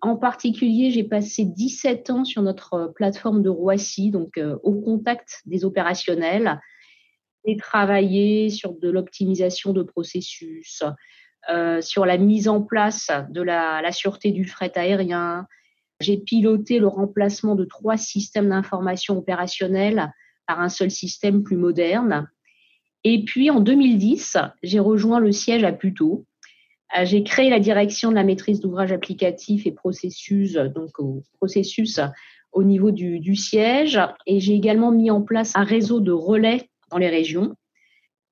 En 0.02 0.18
particulier, 0.18 0.92
j'ai 0.92 1.04
passé 1.04 1.46
17 1.46 2.10
ans 2.10 2.26
sur 2.26 2.42
notre 2.42 2.92
plateforme 2.96 3.42
de 3.42 3.50
Roissy, 3.50 4.12
donc 4.12 4.38
euh, 4.38 4.58
au 4.64 4.74
contact 4.74 5.42
des 5.46 5.64
opérationnels, 5.64 6.60
et 7.46 7.56
travaillé 7.58 8.50
sur 8.50 8.74
de 8.74 8.90
l'optimisation 8.90 9.72
de 9.74 9.84
processus, 9.84 10.84
euh, 11.50 11.82
sur 11.82 12.06
la 12.06 12.18
mise 12.18 12.48
en 12.48 12.62
place 12.62 13.12
de 13.30 13.42
la, 13.42 13.82
la 13.82 13.92
sûreté 13.92 14.32
du 14.32 14.46
fret 14.46 14.72
aérien. 14.76 15.48
J'ai 16.00 16.18
piloté 16.18 16.80
le 16.80 16.88
remplacement 16.88 17.56
de 17.56 17.64
trois 17.64 17.98
systèmes 17.98 18.50
d'information 18.50 19.18
opérationnels 19.18 20.12
par 20.48 20.60
un 20.60 20.70
seul 20.70 20.92
système 20.92 21.44
plus 21.44 21.58
moderne. 21.58 22.28
Et 23.08 23.24
puis 23.24 23.52
en 23.52 23.60
2010, 23.60 24.38
j'ai 24.64 24.80
rejoint 24.80 25.20
le 25.20 25.32
siège 25.32 25.64
à 25.64 25.72
Puteaux. 25.72 26.26
J'ai 27.04 27.24
créé 27.24 27.52
la 27.52 27.60
direction 27.60 28.10
de 28.10 28.16
la 28.16 28.24
maîtrise 28.24 28.62
d'ouvrage 28.62 28.92
applicatif 28.92 29.68
et 29.68 29.72
processus, 29.72 30.54
donc 30.54 31.00
au 31.00 31.22
processus 31.38 32.00
au 32.52 32.64
niveau 32.64 32.90
du, 32.90 33.20
du 33.20 33.36
siège. 33.36 34.00
Et 34.26 34.40
j'ai 34.40 34.56
également 34.56 34.92
mis 34.92 35.12
en 35.12 35.22
place 35.22 35.56
un 35.56 35.64
réseau 35.64 36.00
de 36.00 36.12
relais 36.12 36.68
dans 36.90 36.98
les 36.98 37.10
régions. 37.10 37.56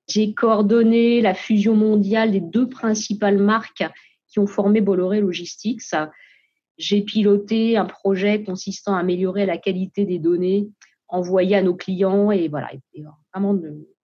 J'ai 0.09 0.33
coordonné 0.33 1.21
la 1.21 1.35
fusion 1.35 1.75
mondiale 1.75 2.31
des 2.31 2.41
deux 2.41 2.67
principales 2.67 3.37
marques 3.37 3.83
qui 4.27 4.39
ont 4.39 4.47
formé 4.47 4.81
Bolloré 4.81 5.21
Logistics. 5.21 5.83
J'ai 6.79 7.03
piloté 7.03 7.77
un 7.77 7.85
projet 7.85 8.43
consistant 8.43 8.95
à 8.95 9.01
améliorer 9.01 9.45
la 9.45 9.59
qualité 9.59 10.05
des 10.05 10.17
données 10.17 10.67
envoyées 11.13 11.55
à 11.55 11.61
nos 11.61 11.75
clients 11.75 12.31
et 12.31 12.47
voilà, 12.47 12.71
vraiment 13.33 13.53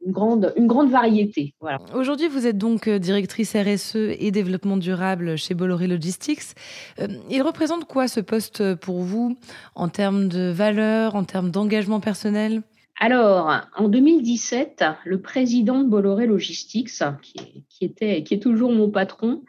une 0.05 0.11
grande, 0.11 0.53
une 0.55 0.67
grande 0.67 0.91
variété. 0.91 1.55
Voilà. 1.59 1.79
Aujourd'hui, 1.95 2.27
vous 2.27 2.45
êtes 2.45 2.57
donc 2.57 2.87
euh, 2.87 2.99
directrice 2.99 3.55
RSE 3.55 3.95
et 3.95 4.31
développement 4.31 4.77
durable 4.77 5.35
chez 5.35 5.55
Bolloré 5.55 5.87
Logistics. 5.87 6.55
Euh, 6.99 7.07
il 7.29 7.41
représente 7.41 7.85
quoi 7.85 8.07
ce 8.07 8.19
poste 8.19 8.75
pour 8.75 8.99
vous 8.99 9.35
en 9.75 9.89
termes 9.89 10.29
de 10.29 10.51
valeur, 10.51 11.15
en 11.15 11.23
termes 11.23 11.49
d'engagement 11.49 11.99
personnel? 11.99 12.61
Alors, 13.01 13.51
en 13.75 13.89
2017, 13.89 14.83
le 15.05 15.21
président 15.21 15.79
de 15.79 15.89
Bolloré 15.89 16.27
Logistics, 16.27 16.91
qui, 17.23 17.63
qui, 17.69 17.85
était, 17.85 18.23
qui 18.23 18.35
est 18.35 18.39
toujours 18.39 18.71
mon 18.71 18.91
patron, 18.91 19.41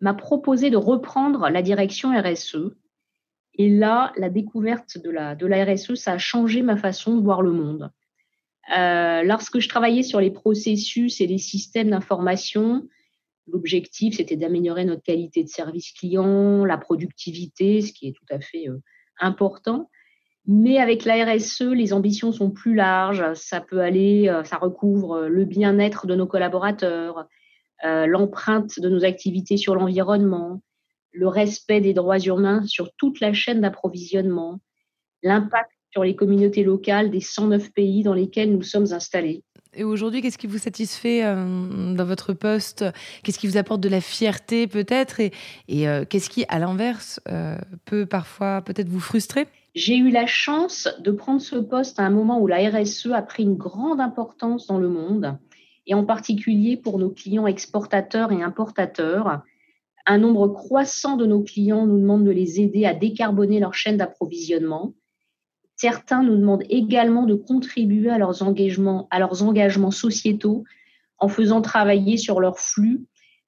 m'a 0.00 0.14
proposé 0.14 0.70
de 0.70 0.76
reprendre 0.76 1.48
la 1.48 1.62
direction 1.62 2.10
RSE. 2.10 2.76
Et 3.58 3.68
là, 3.68 4.12
la 4.16 4.30
découverte 4.30 4.98
de 4.98 5.10
la, 5.10 5.64
RSE, 5.64 5.94
ça 5.94 6.12
a 6.12 6.18
changé 6.18 6.62
ma 6.62 6.76
façon 6.76 7.16
de 7.16 7.22
voir 7.22 7.42
le 7.42 7.50
monde. 7.50 7.90
Euh, 8.76 9.22
lorsque 9.24 9.58
je 9.58 9.68
travaillais 9.68 10.04
sur 10.04 10.20
les 10.20 10.30
processus 10.30 11.20
et 11.20 11.26
les 11.26 11.38
systèmes 11.38 11.90
d'information, 11.90 12.86
l'objectif, 13.48 14.16
c'était 14.16 14.36
d'améliorer 14.36 14.84
notre 14.84 15.02
qualité 15.02 15.42
de 15.42 15.48
service 15.48 15.92
client, 15.92 16.64
la 16.64 16.78
productivité, 16.78 17.80
ce 17.80 17.92
qui 17.92 18.06
est 18.06 18.12
tout 18.12 18.26
à 18.30 18.38
fait 18.38 18.68
euh, 18.68 18.78
important. 19.18 19.90
Mais 20.46 20.78
avec 20.78 21.04
la 21.04 21.24
RSE, 21.24 21.62
les 21.62 21.92
ambitions 21.92 22.30
sont 22.30 22.50
plus 22.50 22.74
larges. 22.74 23.34
Ça 23.34 23.60
peut 23.60 23.80
aller, 23.80 24.28
euh, 24.28 24.44
ça 24.44 24.56
recouvre 24.56 25.26
le 25.26 25.44
bien-être 25.44 26.06
de 26.06 26.14
nos 26.14 26.26
collaborateurs, 26.26 27.26
l'empreinte 27.84 28.80
de 28.80 28.88
nos 28.88 29.04
activités 29.04 29.56
sur 29.56 29.76
l'environnement, 29.76 30.60
le 31.12 31.28
respect 31.28 31.80
des 31.80 31.94
droits 31.94 32.18
humains 32.18 32.64
sur 32.66 32.92
toute 32.96 33.20
la 33.20 33.32
chaîne 33.32 33.60
d'approvisionnement, 33.60 34.60
l'impact 35.22 35.70
sur 35.90 36.04
les 36.04 36.14
communautés 36.14 36.64
locales 36.64 37.10
des 37.10 37.20
109 37.20 37.72
pays 37.72 38.02
dans 38.02 38.14
lesquels 38.14 38.52
nous 38.52 38.62
sommes 38.62 38.92
installés. 38.92 39.42
Et 39.74 39.84
aujourd'hui, 39.84 40.22
qu'est-ce 40.22 40.38
qui 40.38 40.46
vous 40.46 40.58
satisfait 40.58 41.24
euh, 41.24 41.94
dans 41.94 42.04
votre 42.04 42.32
poste? 42.32 42.84
Qu'est-ce 43.22 43.38
qui 43.38 43.46
vous 43.46 43.58
apporte 43.58 43.80
de 43.80 43.88
la 43.88 44.00
fierté 44.00 44.66
peut-être? 44.66 45.20
Et, 45.20 45.32
et 45.68 45.88
euh, 45.88 46.04
qu'est-ce 46.08 46.30
qui, 46.30 46.44
à 46.48 46.58
l'inverse, 46.58 47.20
euh, 47.28 47.56
peut 47.84 48.06
parfois 48.06 48.62
peut-être 48.62 48.88
vous 48.88 49.00
frustrer? 49.00 49.46
J'ai 49.74 49.96
eu 49.96 50.10
la 50.10 50.26
chance 50.26 50.88
de 51.00 51.10
prendre 51.10 51.40
ce 51.40 51.56
poste 51.56 52.00
à 52.00 52.02
un 52.02 52.10
moment 52.10 52.40
où 52.40 52.46
la 52.46 52.68
RSE 52.68 53.12
a 53.12 53.22
pris 53.22 53.42
une 53.42 53.56
grande 53.56 54.00
importance 54.00 54.66
dans 54.66 54.78
le 54.78 54.88
monde, 54.88 55.38
et 55.86 55.94
en 55.94 56.04
particulier 56.04 56.76
pour 56.76 56.98
nos 56.98 57.10
clients 57.10 57.46
exportateurs 57.46 58.32
et 58.32 58.42
importateurs. 58.42 59.42
Un 60.08 60.18
nombre 60.18 60.48
croissant 60.48 61.16
de 61.16 61.26
nos 61.26 61.42
clients 61.42 61.86
nous 61.86 62.00
demandent 62.00 62.24
de 62.24 62.32
les 62.32 62.60
aider 62.60 62.84
à 62.84 62.94
décarboner 62.94 63.60
leur 63.60 63.74
chaîne 63.74 63.98
d'approvisionnement 63.98 64.94
Certains 65.78 66.24
nous 66.24 66.36
demandent 66.36 66.64
également 66.70 67.22
de 67.22 67.34
contribuer 67.34 68.10
à 68.10 68.18
leurs 68.18 68.42
engagements, 68.42 69.06
à 69.12 69.20
leurs 69.20 69.44
engagements 69.44 69.92
sociétaux 69.92 70.64
en 71.18 71.28
faisant 71.28 71.62
travailler 71.62 72.16
sur 72.16 72.40
leur 72.40 72.58
flux 72.58 73.04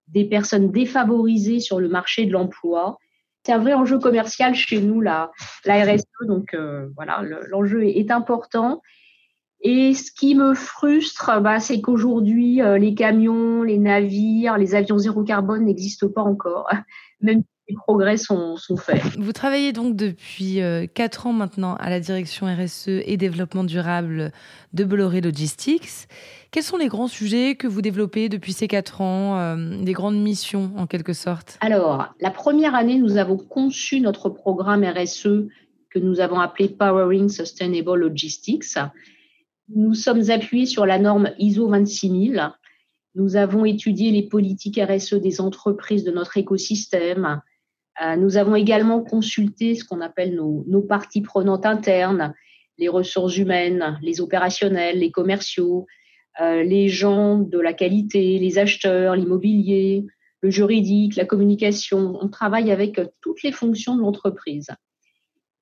des 0.06 0.24
personnes 0.24 0.70
défavorisées 0.70 1.58
sur 1.58 1.80
le 1.80 1.88
marché 1.88 2.26
de 2.26 2.32
l'emploi. 2.32 2.98
C'est 3.44 3.52
un 3.52 3.58
vrai 3.58 3.74
enjeu 3.74 3.98
commercial 3.98 4.54
chez 4.54 4.80
nous, 4.80 5.00
la, 5.00 5.32
la 5.64 5.82
RSE. 5.82 6.04
Donc 6.28 6.54
euh, 6.54 6.88
voilà, 6.94 7.22
l'enjeu 7.48 7.84
est, 7.84 8.12
important. 8.12 8.80
Et 9.62 9.94
ce 9.94 10.10
qui 10.10 10.34
me 10.34 10.54
frustre, 10.54 11.40
bah, 11.42 11.60
c'est 11.60 11.80
qu'aujourd'hui, 11.80 12.62
euh, 12.62 12.78
les 12.78 12.94
camions, 12.94 13.62
les 13.62 13.78
navires, 13.78 14.56
les 14.56 14.74
avions 14.74 14.98
zéro 14.98 15.22
carbone 15.22 15.64
n'existent 15.64 16.08
pas 16.08 16.22
encore, 16.22 16.68
même 17.20 17.42
les 17.68 17.76
progrès 17.76 18.16
sont, 18.16 18.56
faits. 18.76 19.02
Vous 19.18 19.32
travaillez 19.32 19.72
donc 19.72 19.94
depuis 19.94 20.60
euh, 20.60 20.86
quatre 20.92 21.26
ans 21.26 21.32
maintenant 21.32 21.76
à 21.76 21.88
la 21.88 22.00
direction 22.00 22.46
RSE 22.46 22.88
et 22.88 23.16
développement 23.16 23.62
durable 23.62 24.32
de 24.72 24.84
Bolloré 24.84 25.20
Logistics. 25.20 26.08
Quels 26.50 26.64
sont 26.64 26.78
les 26.78 26.88
grands 26.88 27.06
sujets 27.06 27.54
que 27.54 27.68
vous 27.68 27.80
développez 27.80 28.28
depuis 28.28 28.52
ces 28.52 28.66
quatre 28.66 29.00
ans, 29.02 29.38
euh, 29.38 29.84
des 29.84 29.92
grandes 29.92 30.20
missions 30.20 30.72
en 30.76 30.86
quelque 30.86 31.12
sorte? 31.12 31.58
Alors, 31.60 32.12
la 32.20 32.30
première 32.30 32.74
année, 32.74 32.98
nous 32.98 33.18
avons 33.18 33.36
conçu 33.36 34.00
notre 34.00 34.30
programme 34.30 34.84
RSE 34.84 35.46
que 35.90 35.98
nous 35.98 36.20
avons 36.20 36.40
appelé 36.40 36.68
Powering 36.68 37.28
Sustainable 37.28 38.00
Logistics. 38.00 38.78
Nous 39.74 39.94
sommes 39.94 40.30
appuyés 40.30 40.66
sur 40.66 40.86
la 40.86 40.98
norme 40.98 41.30
ISO 41.38 41.68
26000. 41.68 42.50
Nous 43.14 43.36
avons 43.36 43.64
étudié 43.64 44.10
les 44.10 44.22
politiques 44.22 44.80
RSE 44.80 45.14
des 45.14 45.40
entreprises 45.40 46.04
de 46.04 46.10
notre 46.10 46.36
écosystème, 46.36 47.40
euh, 48.02 48.16
nous 48.16 48.36
avons 48.36 48.56
également 48.56 49.02
consulté 49.02 49.74
ce 49.74 49.84
qu'on 49.84 50.00
appelle 50.00 50.34
nos, 50.34 50.82
parties 50.82 51.20
prenantes 51.20 51.66
internes, 51.66 52.34
les 52.78 52.88
ressources 52.88 53.36
humaines, 53.36 53.98
les 54.02 54.20
opérationnels, 54.20 54.98
les 54.98 55.10
commerciaux, 55.10 55.86
euh, 56.40 56.62
les 56.62 56.88
gens 56.88 57.38
de 57.38 57.58
la 57.58 57.74
qualité, 57.74 58.38
les 58.38 58.58
acheteurs, 58.58 59.16
l'immobilier, 59.16 60.06
le 60.40 60.50
juridique, 60.50 61.16
la 61.16 61.26
communication. 61.26 62.16
On 62.20 62.28
travaille 62.28 62.72
avec 62.72 62.98
toutes 63.20 63.42
les 63.42 63.52
fonctions 63.52 63.96
de 63.96 64.00
l'entreprise. 64.00 64.68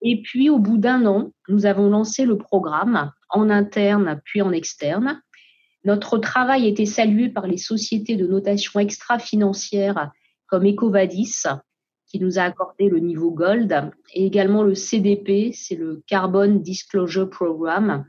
Et 0.02 0.22
puis, 0.22 0.48
au 0.50 0.58
bout 0.58 0.78
d'un 0.78 1.06
an, 1.06 1.32
nous 1.48 1.66
avons 1.66 1.90
lancé 1.90 2.24
le 2.24 2.38
programme 2.38 3.12
en 3.30 3.50
interne 3.50 4.20
puis 4.24 4.42
en 4.42 4.52
externe. 4.52 5.20
Notre 5.84 6.18
travail 6.18 6.64
a 6.64 6.68
été 6.68 6.86
salué 6.86 7.28
par 7.28 7.46
les 7.46 7.56
sociétés 7.56 8.16
de 8.16 8.26
notation 8.26 8.80
extra-financière 8.80 10.12
comme 10.46 10.66
Ecovadis, 10.66 11.42
qui 12.06 12.20
nous 12.20 12.38
a 12.38 12.42
accordé 12.42 12.88
le 12.88 13.00
niveau 13.00 13.30
Gold, 13.30 13.90
et 14.14 14.24
également 14.24 14.62
le 14.62 14.74
CDP, 14.74 15.52
c'est 15.52 15.76
le 15.76 16.02
Carbon 16.06 16.54
Disclosure 16.54 17.28
Program, 17.28 18.06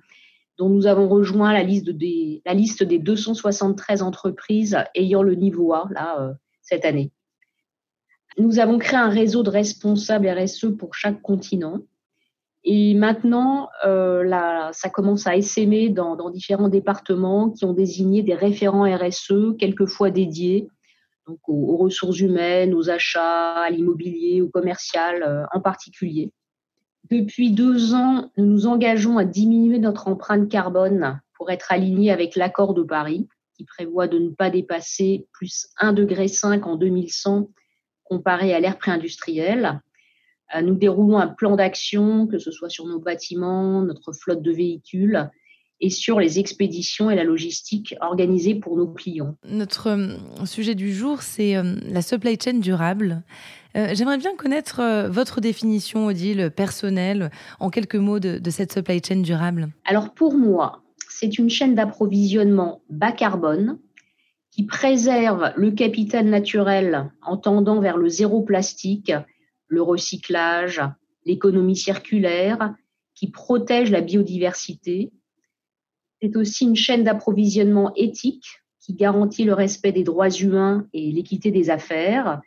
dont 0.58 0.70
nous 0.70 0.88
avons 0.88 1.08
rejoint 1.08 1.54
la 1.54 1.64
liste, 1.64 1.90
des, 1.90 2.42
la 2.46 2.54
liste 2.54 2.84
des 2.84 3.00
273 3.00 4.02
entreprises 4.02 4.78
ayant 4.96 5.24
le 5.24 5.36
niveau 5.36 5.74
A 5.74 5.88
là, 5.92 6.20
euh, 6.22 6.34
cette 6.62 6.86
année. 6.86 7.12
Nous 8.40 8.60
avons 8.60 8.78
créé 8.78 8.98
un 8.98 9.10
réseau 9.10 9.44
de 9.44 9.50
responsables 9.50 10.30
RSE 10.30 10.78
pour 10.78 10.96
chaque 10.96 11.22
continent. 11.22 11.80
Et 12.64 12.94
maintenant, 12.94 13.68
euh, 13.86 14.24
ça 14.72 14.90
commence 14.90 15.28
à 15.28 15.36
essaimer 15.36 15.90
dans, 15.90 16.30
différents 16.30 16.70
départements 16.70 17.50
qui 17.50 17.66
ont 17.66 17.74
désigné 17.74 18.24
des 18.24 18.36
référents 18.36 18.90
RSE, 18.90 19.58
quelquefois 19.60 20.10
dédiés, 20.10 20.70
donc 21.28 21.40
aux, 21.50 21.76
ressources 21.76 22.22
humaines, 22.22 22.74
aux 22.74 22.90
achats, 22.90 23.62
à 23.62 23.70
l'immobilier, 23.70 24.42
au 24.42 24.48
commercial 24.48 25.22
euh, 25.24 25.44
en 25.54 25.60
particulier. 25.60 26.32
Depuis 27.12 27.52
deux 27.52 27.94
ans, 27.94 28.32
nous 28.38 28.46
nous 28.46 28.68
engageons 28.68 29.18
à 29.18 29.26
diminuer 29.26 29.80
notre 29.80 30.08
empreinte 30.08 30.48
carbone 30.50 31.20
pour 31.34 31.52
être 31.52 31.74
alignés 31.74 32.12
avec 32.12 32.38
l'accord 32.38 32.74
de 32.74 32.84
Paris, 32.84 33.28
qui 33.58 33.66
prévoit 33.66 34.08
de 34.08 34.18
ne 34.18 34.30
pas 34.30 34.50
dépasser 34.50 35.28
plus 35.34 35.68
1,5 35.82 35.94
degré 35.94 36.28
en 36.64 36.78
2100 36.78 37.50
comparé 38.10 38.54
à 38.54 38.60
l'ère 38.60 38.78
pré-industrielle. 38.78 39.82
Euh, 40.56 40.62
nous 40.62 40.76
déroulons 40.76 41.18
un 41.20 41.28
plan 41.28 41.56
d'action, 41.56 42.28
que 42.28 42.40
ce 42.40 42.52
soit 42.52 42.70
sur 42.70 42.86
nos 42.86 43.00
bâtiments, 43.00 43.84
notre 43.84 44.14
flotte 44.14 44.42
de 44.42 44.52
véhicules, 44.52 45.30
et 45.82 45.90
sur 45.90 46.20
les 46.20 46.40
expéditions 46.40 47.10
et 47.10 47.16
la 47.16 47.24
logistique 47.24 47.96
organisée 48.02 48.56
pour 48.56 48.76
nos 48.76 48.88
clients. 48.88 49.36
Notre 49.48 49.88
euh, 49.88 50.46
sujet 50.46 50.76
du 50.76 50.94
jour, 50.94 51.22
c'est 51.22 51.56
euh, 51.56 51.76
la 51.88 52.02
supply 52.02 52.38
chain 52.42 52.60
durable. 52.60 53.24
Euh, 53.78 53.92
j'aimerais 53.94 54.18
bien 54.18 54.36
connaître 54.36 55.08
votre 55.10 55.42
définition, 55.42 56.08
Odile, 56.08 56.52
personnelle, 56.56 57.30
en 57.60 57.70
quelques 57.70 57.96
mots 57.96 58.20
de, 58.20 58.40
de 58.40 58.50
cette 58.50 58.74
supply 58.74 59.02
chain 59.06 59.22
durable. 59.22 59.70
Alors 59.86 60.14
pour 60.14 60.34
moi, 60.34 60.82
c'est 61.08 61.38
une 61.38 61.50
chaîne 61.50 61.76
d'approvisionnement 61.76 62.82
bas 62.90 63.12
carbone 63.12 63.78
qui 64.60 64.66
préserve 64.66 65.54
le 65.56 65.72
capital 65.72 66.26
naturel 66.26 67.14
en 67.22 67.38
tendant 67.38 67.80
vers 67.80 67.96
le 67.96 68.10
zéro 68.10 68.42
plastique, 68.42 69.14
le 69.68 69.82
recyclage, 69.82 70.82
l'économie 71.24 71.78
circulaire, 71.78 72.76
qui 73.16 73.32
protège 73.32 73.90
la 73.90 74.02
biodiversité 74.02 75.14
c'est 76.22 76.36
aussi 76.36 76.66
une 76.66 76.76
chaîne 76.76 77.06
d'approvisionnement 77.06 77.94
éthique 77.96 78.62
qui 78.82 78.96
garantit 78.96 79.46
le 79.46 79.54
respect 79.54 79.94
des 79.94 80.04
droits 80.04 80.30
humains 80.30 80.86
et 80.92 81.10
l'équité 81.10 81.52
des 81.52 81.70
affaires. 81.70 82.42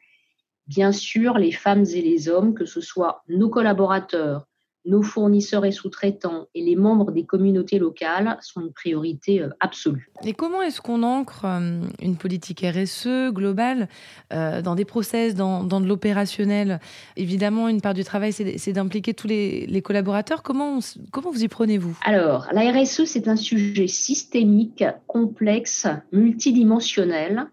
Bien 0.66 0.92
sûr, 0.92 1.38
les 1.38 1.52
femmes 1.52 1.86
et 1.94 2.02
les 2.02 2.28
hommes, 2.28 2.52
que 2.52 2.66
ce 2.66 2.82
soit 2.82 3.22
nos 3.28 3.48
collaborateurs, 3.48 4.46
nos 4.84 5.02
fournisseurs 5.02 5.64
et 5.64 5.70
sous-traitants 5.70 6.48
et 6.54 6.62
les 6.62 6.74
membres 6.76 7.12
des 7.12 7.24
communautés 7.24 7.78
locales 7.78 8.36
sont 8.40 8.60
une 8.62 8.72
priorité 8.72 9.40
euh, 9.40 9.48
absolue. 9.60 10.10
Et 10.24 10.32
comment 10.32 10.60
est-ce 10.62 10.80
qu'on 10.80 11.02
ancre 11.02 11.44
euh, 11.44 11.80
une 12.00 12.16
politique 12.16 12.64
RSE 12.64 13.30
globale 13.30 13.88
euh, 14.32 14.60
dans 14.60 14.74
des 14.74 14.84
process, 14.84 15.34
dans, 15.34 15.62
de 15.62 15.86
l'opérationnel? 15.86 16.80
Évidemment, 17.16 17.68
une 17.68 17.80
part 17.80 17.94
du 17.94 18.04
travail, 18.04 18.32
c'est 18.32 18.72
d'impliquer 18.72 19.14
tous 19.14 19.28
les, 19.28 19.82
collaborateurs. 19.82 20.42
Comment, 20.42 20.78
comment 21.10 21.30
vous 21.30 21.42
y 21.42 21.48
prenez-vous? 21.48 21.98
Alors, 22.04 22.48
la 22.52 22.70
RSE, 22.72 23.04
c'est 23.04 23.28
un 23.28 23.36
sujet 23.36 23.88
systémique, 23.88 24.84
complexe, 25.06 25.86
multidimensionnel. 26.12 27.46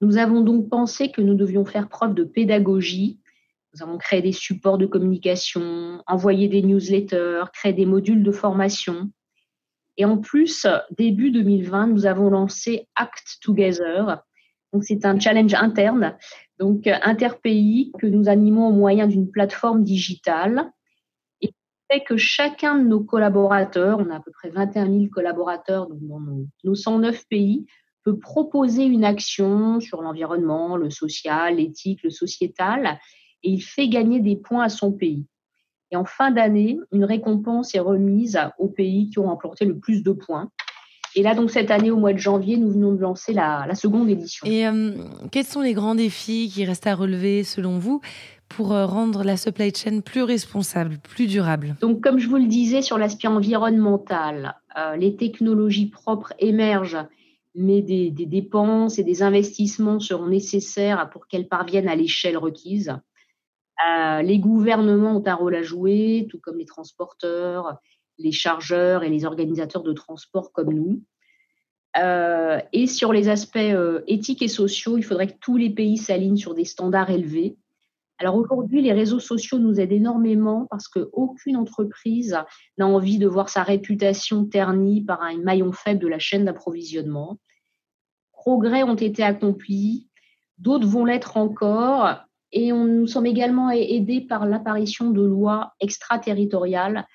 Nous 0.00 0.18
avons 0.18 0.42
donc 0.42 0.68
pensé 0.68 1.10
que 1.10 1.20
nous 1.20 1.34
devions 1.34 1.64
faire 1.64 1.88
preuve 1.88 2.14
de 2.14 2.24
pédagogie 2.24 3.18
nous 3.76 3.82
avons 3.82 3.98
créé 3.98 4.22
des 4.22 4.32
supports 4.32 4.78
de 4.78 4.86
communication, 4.86 6.02
envoyé 6.06 6.48
des 6.48 6.62
newsletters, 6.62 7.44
créé 7.52 7.72
des 7.72 7.86
modules 7.86 8.22
de 8.22 8.32
formation. 8.32 9.10
Et 9.98 10.04
en 10.04 10.18
plus, 10.18 10.66
début 10.96 11.30
2020, 11.30 11.88
nous 11.88 12.06
avons 12.06 12.30
lancé 12.30 12.88
Act 12.94 13.38
Together. 13.42 14.22
Donc, 14.72 14.84
c'est 14.84 15.04
un 15.04 15.18
challenge 15.18 15.54
interne, 15.54 16.16
donc 16.58 16.86
interpays, 16.86 17.90
que 17.98 18.06
nous 18.06 18.28
animons 18.28 18.68
au 18.68 18.72
moyen 18.72 19.06
d'une 19.06 19.30
plateforme 19.30 19.84
digitale. 19.84 20.70
Et 21.40 21.52
fait 21.90 22.02
que 22.02 22.16
chacun 22.16 22.78
de 22.78 22.84
nos 22.84 23.00
collaborateurs, 23.00 23.98
on 23.98 24.10
a 24.10 24.16
à 24.16 24.20
peu 24.20 24.32
près 24.32 24.50
21 24.50 24.86
000 24.86 25.06
collaborateurs 25.12 25.86
dans 25.86 26.20
nos, 26.20 26.46
nos 26.64 26.74
109 26.74 27.24
pays, 27.28 27.66
peut 28.04 28.18
proposer 28.18 28.84
une 28.84 29.04
action 29.04 29.80
sur 29.80 30.00
l'environnement, 30.00 30.76
le 30.76 30.90
social, 30.90 31.56
l'éthique, 31.56 32.02
le 32.04 32.10
sociétal, 32.10 32.98
et 33.42 33.50
il 33.50 33.60
fait 33.60 33.88
gagner 33.88 34.20
des 34.20 34.36
points 34.36 34.64
à 34.64 34.68
son 34.68 34.92
pays. 34.92 35.26
Et 35.92 35.96
en 35.96 36.04
fin 36.04 36.30
d'année, 36.30 36.78
une 36.92 37.04
récompense 37.04 37.74
est 37.74 37.80
remise 37.80 38.38
aux 38.58 38.68
pays 38.68 39.08
qui 39.10 39.18
ont 39.18 39.26
remporté 39.26 39.64
le 39.64 39.78
plus 39.78 40.02
de 40.02 40.12
points. 40.12 40.50
Et 41.14 41.22
là, 41.22 41.34
donc 41.34 41.50
cette 41.50 41.70
année, 41.70 41.90
au 41.90 41.96
mois 41.96 42.12
de 42.12 42.18
janvier, 42.18 42.58
nous 42.58 42.70
venons 42.70 42.92
de 42.92 43.00
lancer 43.00 43.32
la, 43.32 43.74
seconde 43.74 44.10
édition. 44.10 44.46
Et 44.46 44.66
euh, 44.66 44.92
quels 45.32 45.46
sont 45.46 45.62
les 45.62 45.72
grands 45.72 45.94
défis 45.94 46.50
qui 46.52 46.64
restent 46.66 46.86
à 46.86 46.94
relever 46.94 47.42
selon 47.42 47.78
vous 47.78 48.02
pour 48.48 48.74
euh, 48.74 48.84
rendre 48.84 49.24
la 49.24 49.38
supply 49.38 49.72
chain 49.74 50.00
plus 50.00 50.22
responsable, 50.22 50.98
plus 50.98 51.26
durable? 51.26 51.74
Donc, 51.80 52.02
comme 52.02 52.18
je 52.18 52.28
vous 52.28 52.36
le 52.36 52.46
disais, 52.46 52.82
sur 52.82 52.98
l'aspect 52.98 53.28
environnemental, 53.28 54.56
euh, 54.76 54.96
les 54.96 55.16
technologies 55.16 55.86
propres 55.86 56.34
émergent, 56.38 57.06
mais 57.54 57.80
des, 57.80 58.10
des, 58.10 58.26
dépenses 58.26 58.98
et 58.98 59.04
des 59.04 59.22
investissements 59.22 60.00
seront 60.00 60.26
nécessaires 60.26 61.08
pour 61.08 61.28
qu'elles 61.28 61.48
parviennent 61.48 61.88
à 61.88 61.96
l'échelle 61.96 62.36
requise. 62.36 62.94
Euh, 63.84 64.22
les 64.22 64.38
gouvernements 64.38 65.16
ont 65.16 65.26
un 65.26 65.34
rôle 65.34 65.54
à 65.54 65.62
jouer, 65.62 66.26
tout 66.30 66.38
comme 66.40 66.58
les 66.58 66.64
transporteurs, 66.64 67.78
les 68.18 68.32
chargeurs 68.32 69.02
et 69.02 69.10
les 69.10 69.24
organisateurs 69.24 69.82
de 69.82 69.92
transport 69.92 70.52
comme 70.52 70.72
nous. 70.72 71.02
Euh, 71.98 72.60
et 72.72 72.86
sur 72.86 73.12
les 73.12 73.28
aspects 73.28 73.56
euh, 73.56 74.02
éthiques 74.06 74.42
et 74.42 74.48
sociaux, 74.48 74.98
il 74.98 75.02
faudrait 75.02 75.28
que 75.28 75.38
tous 75.40 75.56
les 75.56 75.70
pays 75.70 75.96
s'alignent 75.96 76.36
sur 76.36 76.54
des 76.54 76.64
standards 76.64 77.10
élevés. 77.10 77.56
Alors 78.18 78.36
aujourd'hui, 78.36 78.80
les 78.80 78.92
réseaux 78.92 79.20
sociaux 79.20 79.58
nous 79.58 79.78
aident 79.78 79.92
énormément 79.92 80.66
parce 80.70 80.88
qu'aucune 80.88 81.56
entreprise 81.56 82.38
n'a 82.78 82.86
envie 82.86 83.18
de 83.18 83.26
voir 83.26 83.50
sa 83.50 83.62
réputation 83.62 84.46
ternie 84.46 85.02
par 85.02 85.22
un 85.22 85.36
maillon 85.38 85.72
faible 85.72 86.00
de 86.00 86.08
la 86.08 86.18
chaîne 86.18 86.46
d'approvisionnement. 86.46 87.38
Progrès 88.32 88.82
ont 88.84 88.94
été 88.94 89.22
accomplis, 89.22 90.08
d'autres 90.56 90.86
vont 90.86 91.04
l'être 91.04 91.36
encore, 91.36 92.26
et 92.56 92.72
nous 92.72 93.06
sommes 93.06 93.26
également 93.26 93.70
aidés 93.70 94.22
par 94.22 94.46
l'apparition 94.46 95.10
de 95.10 95.20
lois 95.20 95.74
extraterritoriales, 95.78 97.06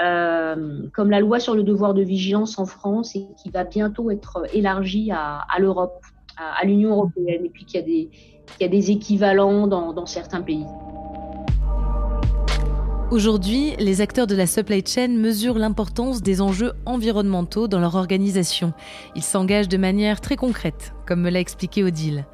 euh, 0.00 0.88
comme 0.94 1.10
la 1.10 1.18
loi 1.18 1.40
sur 1.40 1.56
le 1.56 1.64
devoir 1.64 1.94
de 1.94 2.02
vigilance 2.02 2.60
en 2.60 2.64
France, 2.64 3.16
et 3.16 3.26
qui 3.42 3.50
va 3.50 3.64
bientôt 3.64 4.12
être 4.12 4.44
élargie 4.54 5.10
à, 5.10 5.44
l'Europe, 5.58 6.00
à, 6.36 6.64
l'Union 6.64 6.90
européenne, 6.90 7.44
et 7.44 7.50
puis 7.50 7.64
qu'il 7.64 7.80
y, 7.80 8.64
a 8.64 8.68
des 8.68 8.90
équivalents 8.92 9.66
dans 9.66 10.06
certains 10.06 10.42
pays. 10.42 10.66
Aujourd'hui, 13.10 13.72
les 13.78 14.02
acteurs 14.02 14.26
de 14.26 14.34
la 14.34 14.46
supply 14.46 14.84
chain 14.86 15.08
mesurent 15.08 15.58
l'importance 15.58 16.20
des 16.20 16.42
enjeux 16.42 16.72
environnementaux 16.84 17.66
dans 17.66 17.80
leur 17.80 17.94
organisation. 17.94 18.74
Ils 19.16 19.22
s'engagent 19.22 19.68
de 19.68 19.78
manière 19.78 20.20
très 20.20 20.36
concrète, 20.36 20.92
comme 21.06 21.22
me 21.22 21.30
l'a 21.30 21.40
expliqué 21.40 21.82
Odile. 21.82 22.26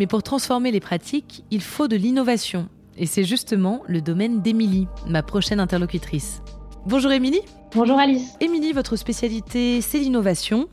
Mais 0.00 0.06
pour 0.06 0.22
transformer 0.22 0.70
les 0.70 0.80
pratiques, 0.80 1.44
il 1.50 1.60
faut 1.60 1.86
de 1.86 1.96
l'innovation. 1.96 2.70
Et 2.96 3.04
c'est 3.04 3.24
justement 3.24 3.82
le 3.86 4.00
domaine 4.00 4.40
d'Émilie, 4.40 4.88
ma 5.06 5.22
prochaine 5.22 5.60
interlocutrice. 5.60 6.40
Bonjour 6.86 7.12
Émilie. 7.12 7.42
Bonjour 7.74 7.98
Alice. 7.98 8.34
Émilie, 8.40 8.72
votre 8.72 8.96
spécialité, 8.96 9.82
c'est 9.82 9.98
l'innovation. 9.98 10.68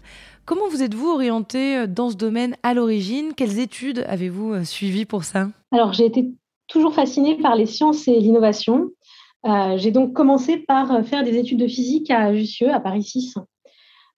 Comment 0.46 0.70
vous 0.70 0.84
êtes-vous 0.84 1.10
orientée 1.10 1.86
dans 1.86 2.10
ce 2.10 2.16
domaine 2.16 2.56
à 2.64 2.74
l'origine? 2.74 3.34
Quelles 3.36 3.60
études 3.60 4.06
avez-vous 4.08 4.54
euh, 4.54 4.64
suivies 4.64 5.06
pour 5.06 5.26
ça? 5.26 5.50
Alors, 5.74 5.92
j'ai 5.92 6.06
été 6.06 6.32
toujours 6.70 6.94
fascinée 6.94 7.36
par 7.36 7.56
les 7.56 7.66
sciences 7.66 8.08
et 8.08 8.20
l'innovation. 8.20 8.92
Euh, 9.46 9.78
j'ai 9.78 9.92
donc 9.92 10.14
commencé 10.14 10.58
par 10.58 11.06
faire 11.06 11.24
des 11.24 11.38
études 11.38 11.60
de 11.60 11.68
physique 11.68 12.12
à 12.12 12.34
Jussieu, 12.34 12.70
à 12.72 12.80
Paris 12.80 13.04
6. 13.04 13.36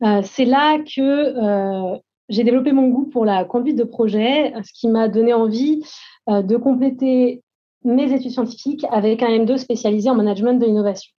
Euh, 0.04 0.22
c'est 0.24 0.46
là 0.46 0.80
que 0.80 1.02
euh, 1.02 1.98
j'ai 2.30 2.44
développé 2.44 2.72
mon 2.72 2.88
goût 2.88 3.06
pour 3.06 3.26
la 3.26 3.46
conduite 3.46 3.78
de 3.78 3.84
projet, 3.84 4.54
ce 4.64 4.72
qui 4.74 4.88
m'a 4.88 5.08
donné 5.08 5.34
envie 5.34 5.84
de 6.28 6.56
compléter 6.56 7.44
mes 7.84 8.14
études 8.14 8.32
scientifiques 8.32 8.86
avec 8.90 9.22
un 9.22 9.28
M2 9.28 9.58
spécialisé 9.58 10.10
en 10.10 10.16
management 10.16 10.60
de 10.60 10.66
l'innovation. 10.66 11.12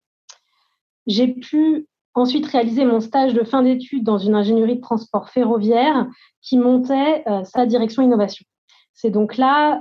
J'ai 1.06 1.28
pu 1.28 1.88
ensuite 2.14 2.46
réaliser 2.46 2.86
mon 2.86 3.02
stage 3.02 3.34
de 3.34 3.44
fin 3.44 3.62
d'études 3.62 4.04
dans 4.04 4.20
une 4.20 4.36
ingénierie 4.36 4.78
de 4.78 4.82
transport 4.82 5.30
ferroviaire 5.30 6.08
qui 6.42 6.58
montait 6.58 7.26
sa 7.44 7.66
direction 7.66 8.04
innovation. 8.04 8.46
C'est 8.94 9.10
donc 9.10 9.36
là 9.36 9.80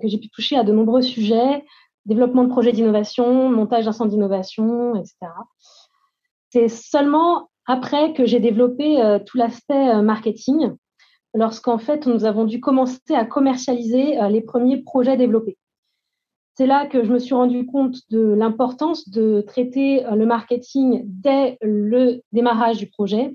que 0.00 0.08
j'ai 0.08 0.18
pu 0.18 0.30
toucher 0.30 0.56
à 0.56 0.64
de 0.64 0.72
nombreux 0.72 1.02
sujets, 1.02 1.64
développement 2.06 2.44
de 2.44 2.48
projets 2.48 2.72
d'innovation, 2.72 3.48
montage 3.50 3.84
d'un 3.84 3.92
centre 3.92 4.10
d'innovation, 4.10 4.96
etc. 4.96 5.16
C'est 6.50 6.68
seulement 6.68 7.48
après 7.66 8.12
que 8.12 8.26
j'ai 8.26 8.40
développé 8.40 9.00
euh, 9.00 9.18
tout 9.18 9.38
l'aspect 9.38 9.88
euh, 9.88 10.02
marketing, 10.02 10.72
lorsqu'en 11.34 11.78
fait 11.78 12.06
nous 12.06 12.24
avons 12.24 12.44
dû 12.44 12.60
commencer 12.60 13.14
à 13.14 13.24
commercialiser 13.24 14.20
euh, 14.20 14.28
les 14.28 14.40
premiers 14.40 14.78
projets 14.78 15.16
développés. 15.16 15.56
C'est 16.54 16.66
là 16.66 16.86
que 16.86 17.04
je 17.04 17.12
me 17.12 17.18
suis 17.18 17.34
rendu 17.34 17.64
compte 17.64 17.96
de 18.10 18.20
l'importance 18.20 19.08
de 19.08 19.40
traiter 19.40 20.04
le 20.14 20.26
marketing 20.26 21.02
dès 21.06 21.56
le 21.62 22.20
démarrage 22.32 22.76
du 22.76 22.88
projet. 22.88 23.34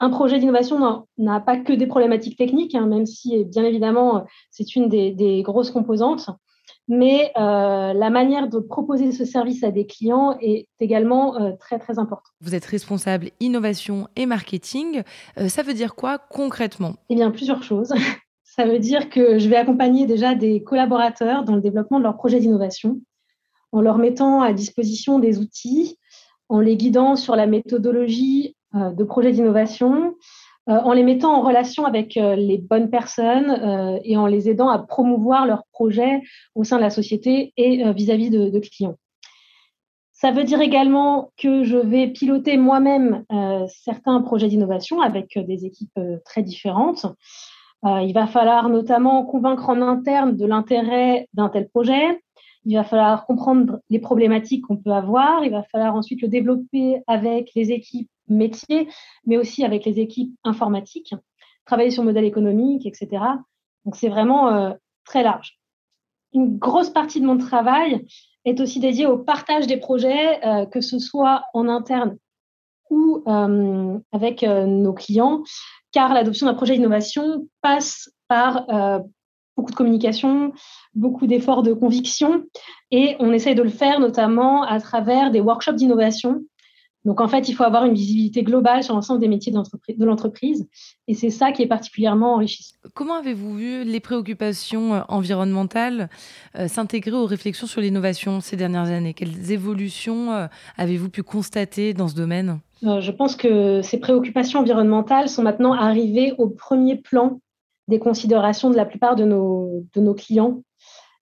Un 0.00 0.10
projet 0.10 0.40
d'innovation 0.40 1.06
n'a 1.16 1.38
pas 1.38 1.58
que 1.58 1.72
des 1.72 1.86
problématiques 1.86 2.36
techniques, 2.36 2.74
hein, 2.74 2.86
même 2.86 3.06
si 3.06 3.44
bien 3.44 3.62
évidemment 3.62 4.24
c'est 4.50 4.74
une 4.74 4.88
des, 4.88 5.42
grosses 5.44 5.70
composantes, 5.70 6.28
mais 6.90 7.30
euh, 7.38 7.92
la 7.92 8.10
manière 8.10 8.48
de 8.48 8.58
proposer 8.58 9.12
ce 9.12 9.24
service 9.24 9.62
à 9.62 9.70
des 9.70 9.86
clients 9.86 10.36
est 10.40 10.66
également 10.80 11.40
euh, 11.40 11.52
très 11.52 11.78
très 11.78 12.00
importante. 12.00 12.32
Vous 12.40 12.56
êtes 12.56 12.64
responsable 12.64 13.30
innovation 13.38 14.08
et 14.16 14.26
marketing. 14.26 15.04
Euh, 15.38 15.48
ça 15.48 15.62
veut 15.62 15.72
dire 15.72 15.94
quoi 15.94 16.18
concrètement? 16.18 16.96
Eh 17.08 17.14
bien, 17.14 17.30
plusieurs 17.30 17.62
choses. 17.62 17.94
Ça 18.42 18.66
veut 18.66 18.80
dire 18.80 19.08
que 19.08 19.38
je 19.38 19.48
vais 19.48 19.54
accompagner 19.54 20.06
déjà 20.06 20.34
des 20.34 20.64
collaborateurs 20.64 21.44
dans 21.44 21.54
le 21.54 21.60
développement 21.60 21.98
de 21.98 22.02
leurs 22.02 22.16
projets 22.16 22.40
d'innovation 22.40 23.00
en 23.70 23.80
leur 23.80 23.96
mettant 23.96 24.42
à 24.42 24.52
disposition 24.52 25.20
des 25.20 25.38
outils, 25.38 25.96
en 26.48 26.58
les 26.58 26.76
guidant 26.76 27.14
sur 27.14 27.36
la 27.36 27.46
méthodologie 27.46 28.56
de 28.74 29.04
projets 29.04 29.30
d'innovation, 29.30 30.16
en 30.78 30.92
les 30.92 31.02
mettant 31.02 31.34
en 31.34 31.42
relation 31.42 31.84
avec 31.84 32.16
euh, 32.16 32.36
les 32.36 32.58
bonnes 32.58 32.90
personnes 32.90 34.00
et 34.04 34.16
en 34.16 34.26
les 34.26 34.48
aidant 34.48 34.68
à 34.68 34.78
promouvoir 34.78 35.46
leurs 35.46 35.64
projets 35.72 36.22
au 36.54 36.64
sein 36.64 36.76
de 36.76 36.82
la 36.82 36.90
société 36.90 37.52
et 37.56 37.92
vis-à-vis 37.92 38.30
de, 38.30 38.58
clients. 38.58 38.96
Ça 40.12 40.30
veut 40.32 40.44
dire 40.44 40.60
également 40.60 41.32
que 41.36 41.64
je 41.64 41.76
vais 41.76 42.08
piloter 42.08 42.56
moi-même 42.58 43.24
certains 43.68 44.20
projets 44.20 44.48
d'innovation 44.48 45.00
avec 45.00 45.38
des 45.38 45.64
équipes 45.64 45.98
très 46.24 46.42
différentes. 46.42 47.06
Euh, 47.86 48.02
il 48.02 48.12
va 48.12 48.26
falloir 48.26 48.68
notamment 48.68 49.24
convaincre 49.24 49.68
en 49.70 49.80
interne 49.80 50.36
de 50.36 50.46
l'intérêt 50.46 51.28
d'un 51.34 51.48
tel 51.48 51.68
projet. 51.68 52.22
Il 52.66 52.76
va 52.76 52.84
falloir 52.84 53.26
comprendre 53.26 53.80
les 53.88 53.98
problématiques 53.98 54.66
qu'on 54.66 54.76
peut 54.76 54.92
avoir. 54.92 55.44
Il 55.44 55.50
va 55.50 55.62
falloir 55.62 55.94
ensuite 55.94 56.22
le 56.22 56.28
développer 56.28 57.02
avec 57.06 57.50
les 57.54 57.72
équipes 57.72 58.10
métiers, 58.28 58.88
mais 59.26 59.36
aussi 59.36 59.64
avec 59.64 59.84
les 59.84 59.98
équipes 59.98 60.34
informatiques, 60.44 61.14
travailler 61.64 61.90
sur 61.90 62.02
le 62.02 62.08
modèle 62.08 62.24
économique, 62.24 62.86
etc. 62.86 63.24
Donc 63.84 63.96
c'est 63.96 64.08
vraiment 64.08 64.52
euh, 64.52 64.72
très 65.04 65.22
large. 65.22 65.58
Une 66.32 66.58
grosse 66.58 66.90
partie 66.90 67.20
de 67.20 67.26
mon 67.26 67.38
travail 67.38 68.06
est 68.44 68.60
aussi 68.60 68.78
dédiée 68.78 69.06
au 69.06 69.18
partage 69.18 69.66
des 69.66 69.78
projets, 69.78 70.44
euh, 70.46 70.66
que 70.66 70.80
ce 70.80 70.98
soit 70.98 71.42
en 71.54 71.68
interne 71.68 72.16
ou 72.90 73.22
avec 74.10 74.42
nos 74.42 74.92
clients, 74.92 75.44
car 75.92 76.12
l'adoption 76.12 76.46
d'un 76.46 76.54
projet 76.54 76.74
d'innovation 76.74 77.46
passe 77.62 78.10
par 78.28 78.68
euh, 78.70 79.00
beaucoup 79.60 79.72
de 79.72 79.76
communication, 79.76 80.52
beaucoup 80.94 81.26
d'efforts 81.26 81.62
de 81.62 81.72
conviction, 81.74 82.44
et 82.90 83.16
on 83.20 83.32
essaye 83.32 83.54
de 83.54 83.62
le 83.62 83.68
faire 83.68 84.00
notamment 84.00 84.62
à 84.62 84.80
travers 84.80 85.30
des 85.30 85.40
workshops 85.40 85.74
d'innovation. 85.74 86.40
Donc 87.04 87.20
en 87.20 87.28
fait, 87.28 87.48
il 87.48 87.54
faut 87.54 87.64
avoir 87.64 87.84
une 87.86 87.94
visibilité 87.94 88.42
globale 88.42 88.82
sur 88.82 88.94
l'ensemble 88.94 89.20
des 89.20 89.28
métiers 89.28 89.52
de 89.52 90.04
l'entreprise, 90.04 90.66
et 91.08 91.14
c'est 91.14 91.30
ça 91.30 91.52
qui 91.52 91.62
est 91.62 91.66
particulièrement 91.66 92.34
enrichissant. 92.34 92.76
Comment 92.94 93.14
avez-vous 93.14 93.54
vu 93.54 93.84
les 93.84 94.00
préoccupations 94.00 94.94
euh, 94.94 95.00
environnementales 95.08 96.08
euh, 96.56 96.68
s'intégrer 96.68 97.12
aux 97.12 97.26
réflexions 97.26 97.66
sur 97.66 97.80
l'innovation 97.80 98.40
ces 98.40 98.56
dernières 98.56 98.88
années? 98.88 99.14
Quelles 99.14 99.50
évolutions 99.50 100.48
avez-vous 100.76 101.10
pu 101.10 101.22
constater 101.22 101.94
dans 101.94 102.08
ce 102.08 102.14
domaine? 102.14 102.60
Euh, 102.84 103.00
je 103.00 103.12
pense 103.12 103.36
que 103.36 103.82
ces 103.82 103.98
préoccupations 103.98 104.60
environnementales 104.60 105.28
sont 105.28 105.42
maintenant 105.42 105.72
arrivées 105.72 106.32
au 106.38 106.48
premier 106.48 106.96
plan 106.96 107.40
des 107.88 107.98
considérations 107.98 108.70
de 108.70 108.76
la 108.76 108.84
plupart 108.84 109.16
de 109.16 109.24
nos, 109.24 110.14
clients. 110.14 110.62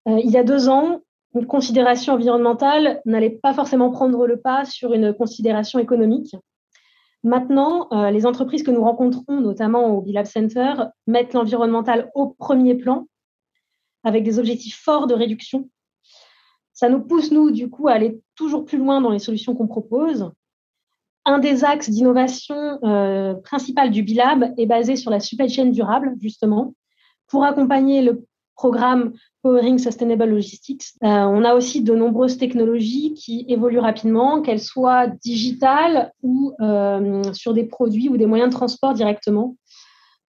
Euh, 0.07 0.19
il 0.23 0.29
y 0.29 0.37
a 0.37 0.43
deux 0.43 0.69
ans, 0.69 1.01
une 1.35 1.45
considération 1.45 2.13
environnementale 2.13 3.01
n'allait 3.05 3.29
pas 3.29 3.53
forcément 3.53 3.91
prendre 3.91 4.25
le 4.27 4.39
pas 4.39 4.65
sur 4.65 4.93
une 4.93 5.13
considération 5.13 5.79
économique. 5.79 6.35
Maintenant, 7.23 7.87
euh, 7.91 8.11
les 8.11 8.25
entreprises 8.25 8.63
que 8.63 8.71
nous 8.71 8.83
rencontrons, 8.83 9.41
notamment 9.41 9.87
au 9.87 10.01
Bilab 10.01 10.25
Center, 10.25 10.73
mettent 11.05 11.33
l'environnemental 11.33 12.09
au 12.15 12.27
premier 12.27 12.75
plan 12.75 13.07
avec 14.03 14.23
des 14.23 14.39
objectifs 14.39 14.79
forts 14.79 15.07
de 15.07 15.13
réduction. 15.13 15.69
Ça 16.73 16.87
nous 16.87 17.01
pousse, 17.01 17.31
nous, 17.31 17.51
du 17.51 17.69
coup, 17.69 17.89
à 17.89 17.93
aller 17.93 18.21
toujours 18.35 18.63
plus 18.63 18.77
loin 18.77 19.01
dans 19.01 19.09
les 19.09 19.19
solutions 19.19 19.53
qu'on 19.53 19.67
propose 19.67 20.31
un 21.29 21.37
des 21.37 21.63
axes 21.63 21.91
d'innovation 21.91 22.79
euh, 22.83 23.35
principal 23.35 23.91
du 23.91 24.01
Bilab 24.01 24.51
est 24.57 24.65
basé 24.65 24.95
sur 24.95 25.11
la 25.11 25.19
supply 25.19 25.47
chain 25.47 25.67
durable, 25.67 26.15
justement, 26.19 26.73
pour 27.27 27.43
accompagner 27.43 28.01
le 28.01 28.25
programme 28.55 29.13
Powering 29.43 29.77
Sustainable 29.77 30.25
Logistics. 30.25 30.85
Euh, 31.03 31.07
on 31.07 31.45
a 31.45 31.53
aussi 31.53 31.81
de 31.81 31.93
nombreuses 31.93 32.37
technologies 32.39 33.13
qui 33.13 33.45
évoluent 33.47 33.79
rapidement, 33.79 34.41
qu'elles 34.41 34.59
soient 34.59 35.07
digitales 35.07 36.11
ou 36.23 36.53
euh, 36.61 37.21
sur 37.33 37.53
des 37.53 37.65
produits 37.65 38.09
ou 38.09 38.17
des 38.17 38.25
moyens 38.25 38.49
de 38.49 38.55
transport 38.55 38.93
directement. 38.93 39.55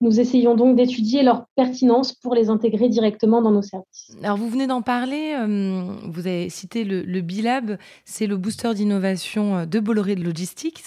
Nous 0.02 0.18
essayons 0.18 0.54
donc 0.54 0.76
d'étudier 0.76 1.22
leur 1.22 1.44
pertinence 1.56 2.14
pour 2.14 2.34
les 2.34 2.48
intégrer 2.48 2.88
directement 2.88 3.42
dans 3.42 3.50
nos 3.50 3.60
services. 3.60 4.16
Alors 4.22 4.38
vous 4.38 4.48
venez 4.48 4.66
d'en 4.66 4.80
parler, 4.80 5.34
euh, 5.38 5.82
vous 6.08 6.26
avez 6.26 6.48
cité 6.48 6.84
le, 6.84 7.02
le 7.02 7.20
Bilab, 7.20 7.76
c'est 8.06 8.26
le 8.26 8.38
booster 8.38 8.72
d'innovation 8.72 9.58
euh, 9.58 9.66
de 9.66 9.78
Bolloré 9.78 10.14
de 10.14 10.24
Logistics. 10.24 10.82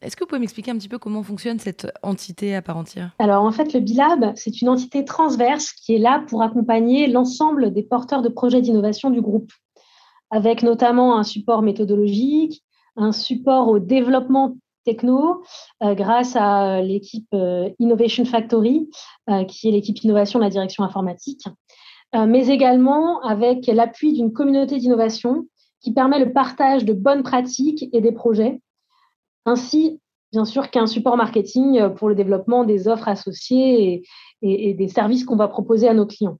Est-ce 0.00 0.16
que 0.16 0.24
vous 0.24 0.28
pouvez 0.28 0.40
m'expliquer 0.40 0.72
un 0.72 0.76
petit 0.76 0.88
peu 0.88 0.98
comment 0.98 1.22
fonctionne 1.22 1.58
cette 1.58 1.88
entité 2.02 2.54
à 2.54 2.62
part 2.62 2.76
entière? 2.76 3.14
Alors 3.18 3.44
en 3.44 3.52
fait, 3.52 3.72
le 3.72 3.80
Bilab, 3.80 4.32
c'est 4.34 4.60
une 4.60 4.68
entité 4.68 5.04
transverse 5.04 5.72
qui 5.72 5.94
est 5.94 5.98
là 5.98 6.24
pour 6.28 6.42
accompagner 6.42 7.06
l'ensemble 7.06 7.72
des 7.72 7.82
porteurs 7.82 8.22
de 8.22 8.28
projets 8.28 8.60
d'innovation 8.60 9.10
du 9.10 9.20
groupe, 9.20 9.52
avec 10.30 10.62
notamment 10.62 11.16
un 11.16 11.24
support 11.24 11.62
méthodologique, 11.62 12.62
un 12.96 13.12
support 13.12 13.68
au 13.68 13.78
développement 13.78 14.56
euh, 15.82 15.94
grâce 15.94 16.36
à 16.36 16.80
l'équipe 16.82 17.28
euh, 17.34 17.70
Innovation 17.78 18.24
Factory, 18.24 18.88
euh, 19.28 19.44
qui 19.44 19.68
est 19.68 19.72
l'équipe 19.72 20.02
innovation 20.02 20.38
de 20.38 20.44
la 20.44 20.50
direction 20.50 20.84
informatique, 20.84 21.46
mais 22.14 22.48
également 22.48 23.20
avec 23.20 23.66
l'appui 23.66 24.14
d'une 24.14 24.32
communauté 24.32 24.78
d'innovation 24.78 25.46
qui 25.82 25.92
permet 25.92 26.18
le 26.18 26.32
partage 26.32 26.86
de 26.86 26.94
bonnes 26.94 27.22
pratiques 27.22 27.90
et 27.92 28.00
des 28.00 28.12
projets, 28.12 28.62
ainsi 29.44 30.00
bien 30.32 30.46
sûr 30.46 30.70
qu'un 30.70 30.86
support 30.86 31.18
marketing 31.18 31.90
pour 31.96 32.08
le 32.08 32.14
développement 32.14 32.64
des 32.64 32.88
offres 32.88 33.08
associées 33.08 34.02
et 34.40 34.72
des 34.72 34.88
services 34.88 35.24
qu'on 35.24 35.36
va 35.36 35.48
proposer 35.48 35.86
à 35.86 35.92
nos 35.92 36.06
clients. 36.06 36.38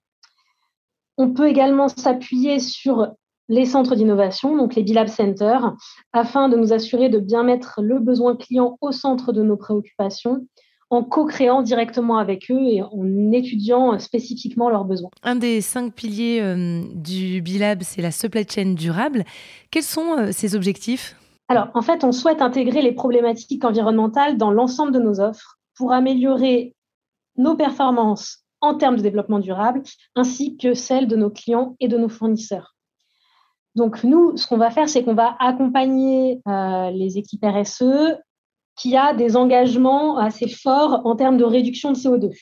On 1.19 1.35
peut 1.35 1.49
également 1.49 1.89
s'appuyer 1.89 2.61
sur 2.61 3.09
les 3.49 3.65
centres 3.65 3.95
d'innovation, 3.95 4.57
donc 4.57 4.75
les 4.75 4.83
B-Lab 4.83 5.09
Centers, 5.09 5.75
afin 6.13 6.49
de 6.49 6.57
nous 6.57 6.73
assurer 6.73 7.09
de 7.09 7.19
bien 7.19 7.43
mettre 7.43 7.81
le 7.83 7.99
besoin 7.99 8.37
client 8.37 8.77
au 8.81 8.93
centre 8.93 9.33
de 9.33 9.43
nos 9.43 9.57
préoccupations 9.57 10.47
en 10.91 11.05
co-créant 11.05 11.63
directement 11.63 12.17
avec 12.17 12.51
eux 12.51 12.63
et 12.63 12.83
en 12.83 13.33
étudiant 13.33 13.99
spécifiquement 13.99 14.71
leurs 14.71 14.85
besoins. 14.85 15.11
Un 15.23 15.37
des 15.37 15.61
cinq 15.61 15.93
piliers 15.93 16.41
euh, 16.41 16.83
du 16.95 17.43
B-Lab, 17.43 17.83
c'est 17.83 18.01
la 18.01 18.11
supply 18.11 18.47
chain 18.49 18.73
durable. 18.73 19.25
Quels 19.71 19.83
sont 19.83 20.17
euh, 20.19 20.33
ces 20.33 20.55
objectifs? 20.55 21.15
Alors, 21.49 21.69
en 21.75 21.83
fait, 21.83 22.05
on 22.05 22.13
souhaite 22.13 22.43
intégrer 22.43 22.83
les 22.83 22.93
problématiques 22.93 23.65
environnementales 23.65 24.37
dans 24.39 24.51
l'ensemble 24.51 24.93
de 24.93 24.99
nos 24.99 25.21
offres 25.21 25.59
pour 25.77 25.93
améliorer 25.93 26.75
nos 27.37 27.55
performances 27.55 28.45
en 28.61 28.75
termes 28.75 28.97
de 28.97 29.03
développement 29.03 29.39
durable, 29.39 29.83
ainsi 30.17 30.57
que 30.57 30.75
celles 30.75 31.07
de 31.07 31.17
nos 31.17 31.31
clients 31.31 31.77
et 31.81 31.89
de 31.89 31.97
nos 31.97 32.09
fournisseurs. 32.09 32.75
Donc 33.79 34.03
nous, 34.03 34.37
ce 34.37 34.47
qu'on 34.47 34.57
va 34.57 34.71
faire, 34.71 34.89
c'est 34.89 35.05
qu'on 35.05 35.15
va 35.15 35.37
accompagner 35.39 36.43
euh, 36.49 36.91
les 36.91 37.17
équipes 37.17 37.45
RSE 37.45 38.17
qui 38.77 38.97
a 38.97 39.15
des 39.15 39.37
engagements 39.37 40.19
assez 40.19 40.49
forts 40.49 41.03
en 41.05 41.15
termes 41.15 41.37
de 41.37 41.45
réduction 41.45 41.93
de 41.93 41.97
CO2. 41.97 42.33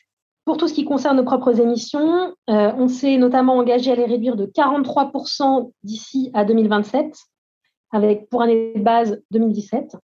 Pour 0.46 0.56
tout 0.56 0.66
ce 0.66 0.72
qui 0.72 0.84
concerne 0.84 1.18
nos 1.18 1.24
propres 1.24 1.60
émissions, 1.60 2.34
euh, 2.48 2.72
on 2.78 2.88
s'est 2.88 3.18
notamment 3.18 3.58
engagé 3.58 3.92
à 3.92 3.96
les 3.96 4.06
réduire 4.06 4.36
de 4.36 4.46
43% 4.46 5.70
d'ici 5.82 6.30
à 6.32 6.46
2027, 6.46 7.14
avec 7.92 8.30
pour 8.30 8.40
année 8.40 8.72
de 8.74 8.82
base 8.82 9.22
2017. 9.30 9.94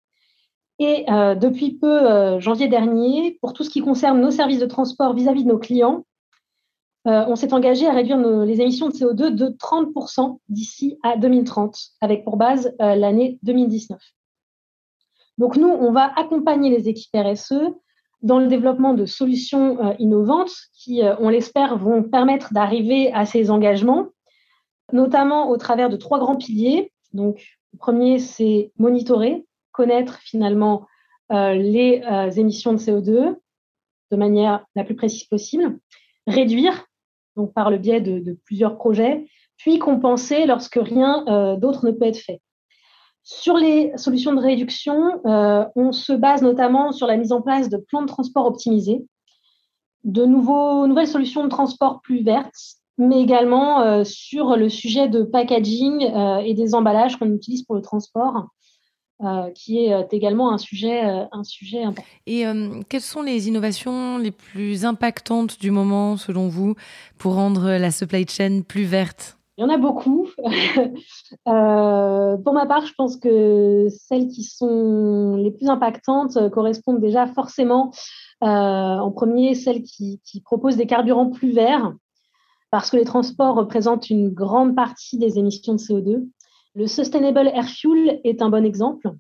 Et 0.80 1.10
euh, 1.10 1.34
depuis 1.34 1.78
peu, 1.78 2.40
janvier 2.40 2.68
dernier, 2.68 3.38
pour 3.40 3.54
tout 3.54 3.64
ce 3.64 3.70
qui 3.70 3.80
concerne 3.80 4.20
nos 4.20 4.30
services 4.30 4.60
de 4.60 4.66
transport 4.66 5.14
vis 5.14 5.28
à 5.28 5.32
-vis 5.32 5.44
de 5.44 5.48
nos 5.48 5.58
clients, 5.58 6.04
euh, 7.08 7.24
on 7.26 7.34
s'est 7.34 7.52
engagé 7.52 7.88
à 7.88 7.92
réduire 7.92 8.16
les 8.16 8.60
émissions 8.60 8.88
de 8.88 8.92
CO2 8.92 9.34
de 9.34 9.48
30% 9.48 10.38
d'ici 10.48 10.98
à 11.02 11.16
2030, 11.16 11.76
avec 12.00 12.24
pour 12.24 12.36
base 12.36 12.74
euh, 12.80 12.94
l'année 12.94 13.38
2019. 13.42 14.00
Donc 15.38 15.56
nous, 15.56 15.68
on 15.68 15.90
va 15.90 16.12
accompagner 16.16 16.70
les 16.70 16.88
équipes 16.88 17.10
RSE 17.14 17.74
dans 18.22 18.38
le 18.38 18.46
développement 18.46 18.94
de 18.94 19.04
solutions 19.04 19.84
euh, 19.84 19.94
innovantes 19.98 20.54
qui, 20.74 21.02
on 21.18 21.28
l'espère, 21.28 21.76
vont 21.76 22.04
permettre 22.04 22.52
d'arriver 22.52 23.12
à 23.12 23.26
ces 23.26 23.50
engagements, 23.50 24.08
notamment 24.92 25.50
au 25.50 25.56
travers 25.56 25.90
de 25.90 25.96
trois 25.96 26.20
grands 26.20 26.36
piliers. 26.36 26.92
Donc, 27.12 27.44
le 27.72 27.78
premier, 27.78 28.20
c'est 28.20 28.70
monitorer, 28.78 29.44
connaître 29.72 30.18
finalement 30.20 30.86
les 31.30 32.02
émissions 32.36 32.74
de 32.74 32.78
CO2 32.78 33.36
de 34.10 34.16
manière 34.16 34.66
la 34.76 34.84
plus 34.84 34.94
précise 34.94 35.24
possible, 35.24 35.78
réduire 36.26 36.84
donc 37.36 37.52
par 37.52 37.70
le 37.70 37.78
biais 37.78 38.00
de, 38.00 38.36
plusieurs 38.44 38.76
projets, 38.76 39.26
puis 39.56 39.78
compensée 39.78 40.46
lorsque 40.46 40.78
rien 40.80 41.56
d'autre 41.56 41.86
ne 41.86 41.92
peut 41.92 42.06
être 42.06 42.18
fait. 42.18 42.40
Sur 43.22 43.56
les 43.56 43.92
solutions 43.96 44.34
de 44.34 44.40
réduction, 44.40 45.20
on 45.24 45.92
se 45.92 46.12
base 46.12 46.42
notamment 46.42 46.92
sur 46.92 47.06
la 47.06 47.16
mise 47.16 47.32
en 47.32 47.40
place 47.40 47.68
de 47.68 47.76
plans 47.76 48.02
de 48.02 48.06
transport 48.06 48.46
optimisés, 48.46 49.04
de 50.04 50.24
nouvelles 50.24 51.06
solutions 51.06 51.44
de 51.44 51.48
transport 51.48 52.00
plus 52.02 52.22
vertes, 52.22 52.80
mais 52.98 53.20
également 53.20 53.80
euh, 53.80 54.04
sur 54.04 54.56
le 54.56 54.68
sujet 54.68 55.08
de 55.08 55.22
packaging 55.22 56.04
euh, 56.04 56.38
et 56.38 56.54
des 56.54 56.74
emballages 56.74 57.16
qu'on 57.16 57.32
utilise 57.32 57.62
pour 57.62 57.74
le 57.74 57.82
transport. 57.82 58.48
Euh, 59.22 59.50
qui 59.54 59.86
est 59.86 60.12
également 60.12 60.52
un 60.52 60.58
sujet, 60.58 61.00
un 61.00 61.44
sujet 61.44 61.84
important. 61.84 62.10
Et 62.26 62.44
quelles 62.88 63.00
sont 63.00 63.22
les 63.22 63.46
innovations 63.46 64.18
les 64.18 64.32
plus 64.32 64.84
impactantes 64.84 65.60
du 65.60 65.70
moment, 65.70 66.16
selon 66.16 66.48
vous, 66.48 66.74
pour 67.18 67.34
rendre 67.34 67.70
la 67.70 67.92
supply 67.92 68.26
chain 68.26 68.62
plus 68.66 68.82
verte? 68.82 69.38
Il 69.56 69.60
y 69.60 69.64
en 69.64 69.68
a 69.68 69.76
beaucoup. 69.76 70.26
pour 71.44 72.52
ma 72.52 72.66
part, 72.66 72.84
je 72.84 72.94
pense 72.94 73.16
que 73.16 73.86
celles 73.90 74.26
qui 74.26 74.42
sont 74.42 75.36
les 75.36 75.52
plus 75.52 75.68
impactantes 75.68 76.50
correspondent 76.50 77.00
déjà 77.00 77.28
forcément, 77.28 77.92
en 78.40 79.12
premier, 79.12 79.54
celles 79.54 79.82
qui, 79.82 80.20
qui 80.24 80.40
proposent 80.40 80.76
des 80.76 80.86
carburants 80.86 81.30
plus 81.30 81.52
verts 81.52 81.92
parce 82.72 82.90
que 82.90 82.96
les 82.96 83.04
transports 83.04 83.54
représentent 83.54 84.10
une 84.10 84.30
grande 84.30 84.74
partie 84.74 85.18
des 85.18 85.38
émissions 85.38 85.74
de 85.74 85.78
CO2. 85.78 86.26
Le 86.74 86.86
Sustainable 86.86 87.50
Air 87.54 87.68
Fuel 87.68 88.20
est 88.24 88.42
un 88.42 88.48
bon 88.48 88.64
exemple. 88.64 89.10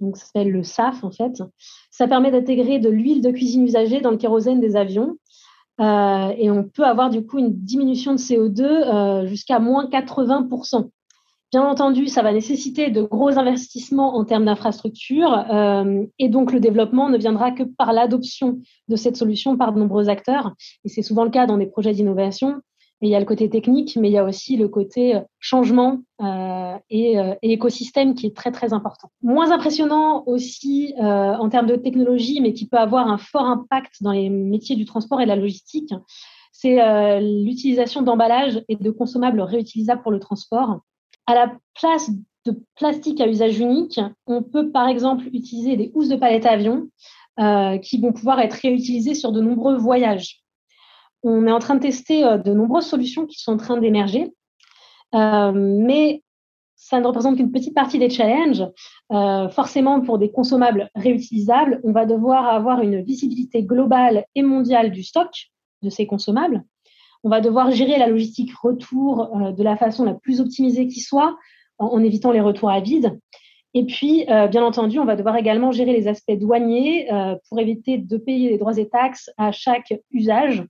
Donc, 0.00 0.16
ça 0.16 0.26
s'appelle 0.26 0.50
le 0.50 0.64
SAF 0.64 1.04
en 1.04 1.12
fait. 1.12 1.42
Ça 1.90 2.08
permet 2.08 2.30
d'intégrer 2.30 2.78
de 2.78 2.88
l'huile 2.88 3.22
de 3.22 3.30
cuisine 3.30 3.64
usagée 3.64 4.00
dans 4.00 4.10
le 4.10 4.16
kérosène 4.16 4.60
des 4.60 4.76
avions. 4.76 5.16
Euh, 5.80 6.32
et 6.36 6.50
on 6.50 6.64
peut 6.64 6.84
avoir 6.84 7.08
du 7.08 7.24
coup 7.24 7.38
une 7.38 7.54
diminution 7.54 8.12
de 8.12 8.18
CO2 8.18 8.62
euh, 8.62 9.26
jusqu'à 9.26 9.58
moins 9.58 9.86
80%. 9.86 10.90
Bien 11.52 11.62
entendu, 11.64 12.06
ça 12.08 12.22
va 12.22 12.32
nécessiter 12.32 12.90
de 12.90 13.02
gros 13.02 13.38
investissements 13.38 14.16
en 14.16 14.24
termes 14.24 14.46
d'infrastructure 14.46 15.44
euh, 15.52 16.04
et 16.18 16.28
donc 16.28 16.52
le 16.52 16.60
développement 16.60 17.10
ne 17.10 17.18
viendra 17.18 17.50
que 17.52 17.62
par 17.62 17.92
l'adoption 17.92 18.58
de 18.88 18.96
cette 18.96 19.16
solution 19.16 19.56
par 19.56 19.72
de 19.72 19.78
nombreux 19.78 20.08
acteurs. 20.08 20.54
Et 20.84 20.88
c'est 20.88 21.02
souvent 21.02 21.24
le 21.24 21.30
cas 21.30 21.46
dans 21.46 21.58
des 21.58 21.66
projets 21.66 21.92
d'innovation 21.92 22.60
il 23.08 23.10
y 23.10 23.16
a 23.16 23.20
le 23.20 23.26
côté 23.26 23.50
technique, 23.50 23.96
mais 24.00 24.08
il 24.08 24.12
y 24.12 24.18
a 24.18 24.24
aussi 24.24 24.56
le 24.56 24.68
côté 24.68 25.16
euh, 25.16 25.20
changement 25.40 25.98
euh, 26.20 26.76
et, 26.88 27.18
euh, 27.18 27.34
et, 27.42 27.52
écosystème 27.52 28.14
qui 28.14 28.26
est 28.26 28.36
très 28.36 28.52
très 28.52 28.72
important. 28.72 29.10
Moins 29.22 29.50
impressionnant 29.50 30.22
aussi 30.26 30.94
en 30.98 31.48
termes 31.48 31.66
de 31.66 31.76
technologie, 31.76 32.40
mais 32.40 32.52
qui 32.52 32.66
peut 32.68 32.78
avoir 32.78 33.08
un 33.08 33.18
fort 33.18 33.44
impact 33.44 34.02
dans 34.02 34.12
les 34.12 34.28
métiers 34.30 34.76
du 34.76 34.84
transport 34.84 35.20
et 35.20 35.24
de 35.24 35.28
la 35.28 35.36
logistique, 35.36 35.92
c'est 36.52 36.78
l'utilisation 37.20 38.02
d'emballages 38.02 38.62
et 38.68 38.76
de 38.76 38.90
consommables 38.90 39.40
réutilisables 39.40 40.02
pour 40.02 40.12
le 40.12 40.20
transport. 40.20 40.80
À 41.26 41.34
la 41.34 41.52
place 41.74 42.10
de 42.46 42.60
plastique 42.76 43.20
à 43.20 43.26
usage 43.26 43.58
unique, 43.58 44.00
on 44.26 44.42
peut 44.42 44.70
par 44.70 44.88
exemple 44.88 45.26
utiliser 45.32 45.76
des 45.76 45.90
housses 45.94 46.08
de 46.08 46.16
palette 46.16 46.46
avion 46.46 46.88
qui 47.82 47.98
vont 47.98 48.12
pouvoir 48.12 48.40
être 48.40 48.54
réutilisées 48.54 49.14
sur 49.14 49.32
de 49.32 49.40
nombreux 49.40 49.76
voyages 49.76 50.41
on 51.22 51.46
est 51.46 51.52
en 51.52 51.58
train 51.58 51.76
de 51.76 51.80
tester 51.80 52.24
euh, 52.24 52.38
de 52.38 52.52
nombreuses 52.52 52.86
solutions 52.86 53.26
qui 53.26 53.40
sont 53.40 53.52
en 53.52 53.56
train 53.56 53.78
d'émerger, 53.78 54.32
euh, 55.14 55.52
mais 55.54 56.22
ça 56.74 57.00
ne 57.00 57.06
représente 57.06 57.36
qu'une 57.36 57.52
petite 57.52 57.74
partie 57.74 57.98
des 57.98 58.10
challenges. 58.10 58.64
Euh, 59.12 59.48
forcément, 59.48 60.00
pour 60.00 60.18
des 60.18 60.32
consommables 60.32 60.90
réutilisables, 60.96 61.80
on 61.84 61.92
va 61.92 62.06
devoir 62.06 62.46
avoir 62.46 62.82
une 62.82 63.02
visibilité 63.02 63.62
globale 63.62 64.24
et 64.34 64.42
mondiale 64.42 64.90
du 64.90 65.04
stock 65.04 65.30
de 65.82 65.90
ces 65.90 66.06
consommables. 66.06 66.64
On 67.22 67.30
va 67.30 67.40
devoir 67.40 67.70
gérer 67.70 67.98
la 67.98 68.08
logistique 68.08 68.52
retour 68.52 69.52
de 69.56 69.62
la 69.62 69.76
façon 69.76 70.04
la 70.04 70.14
plus 70.14 70.40
optimisée 70.40 70.88
qui 70.88 70.98
soit, 70.98 71.36
en, 71.78 72.02
évitant 72.02 72.32
les 72.32 72.40
retours 72.40 72.70
à 72.70 72.80
vide. 72.80 73.16
Et 73.74 73.86
puis, 73.86 74.24
bien 74.26 74.64
entendu, 74.64 74.98
on 74.98 75.04
va 75.04 75.14
devoir 75.14 75.36
également 75.36 75.70
gérer 75.70 75.92
les 75.92 76.08
aspects 76.08 76.32
douaniers 76.32 77.08
pour 77.48 77.60
éviter 77.60 77.98
de 77.98 78.16
payer 78.16 78.50
les 78.50 78.58
droits 78.58 78.76
et 78.76 78.88
taxes 78.88 79.30
à 79.38 79.52
chaque 79.52 79.94
usage 80.10 80.64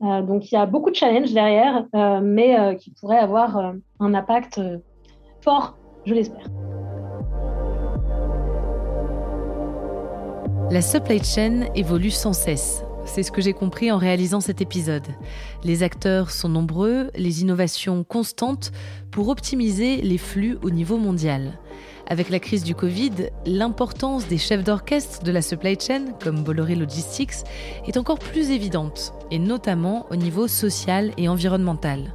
donc 0.00 0.50
il 0.50 0.54
y 0.54 0.58
a 0.58 0.66
beaucoup 0.66 0.90
de 0.90 0.94
challenges 0.94 1.32
derrière, 1.32 1.84
euh, 1.94 2.20
mais 2.22 2.58
euh, 2.58 2.74
qui 2.74 2.90
pourraient 2.90 3.18
avoir 3.18 3.74
un 4.00 4.14
impact 4.14 4.60
fort, 5.40 5.76
je 6.06 6.14
l'espère. 6.14 6.46
La 10.70 10.82
supply 10.82 11.22
chain 11.24 11.66
évolue 11.74 12.10
sans 12.10 12.32
cesse. 12.32 12.84
C'est 13.06 13.22
ce 13.22 13.32
que 13.32 13.40
j'ai 13.40 13.54
compris 13.54 13.90
en 13.90 13.96
réalisant 13.96 14.40
cet 14.40 14.60
épisode. 14.60 15.06
Les 15.64 15.82
acteurs 15.82 16.30
sont 16.30 16.50
nombreux, 16.50 17.10
les 17.16 17.40
innovations 17.40 18.04
constantes 18.04 18.70
pour 19.10 19.28
optimiser 19.30 19.96
les 20.02 20.18
flux 20.18 20.58
au 20.62 20.68
niveau 20.68 20.98
mondial. 20.98 21.58
Avec 22.10 22.30
la 22.30 22.40
crise 22.40 22.64
du 22.64 22.74
Covid, 22.74 23.12
l'importance 23.44 24.26
des 24.28 24.38
chefs 24.38 24.64
d'orchestre 24.64 25.22
de 25.22 25.30
la 25.30 25.42
supply 25.42 25.76
chain, 25.78 26.06
comme 26.24 26.42
Bolloré 26.42 26.74
Logistics, 26.74 27.44
est 27.86 27.98
encore 27.98 28.18
plus 28.18 28.50
évidente, 28.50 29.12
et 29.30 29.38
notamment 29.38 30.06
au 30.10 30.16
niveau 30.16 30.48
social 30.48 31.12
et 31.18 31.28
environnemental. 31.28 32.14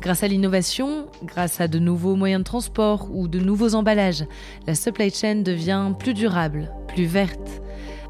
Grâce 0.00 0.22
à 0.22 0.28
l'innovation, 0.28 1.06
grâce 1.24 1.60
à 1.60 1.66
de 1.66 1.80
nouveaux 1.80 2.14
moyens 2.14 2.42
de 2.42 2.44
transport 2.44 3.08
ou 3.12 3.26
de 3.26 3.40
nouveaux 3.40 3.74
emballages, 3.74 4.24
la 4.68 4.76
supply 4.76 5.10
chain 5.10 5.42
devient 5.42 5.92
plus 5.98 6.14
durable, 6.14 6.70
plus 6.86 7.06
verte. 7.06 7.60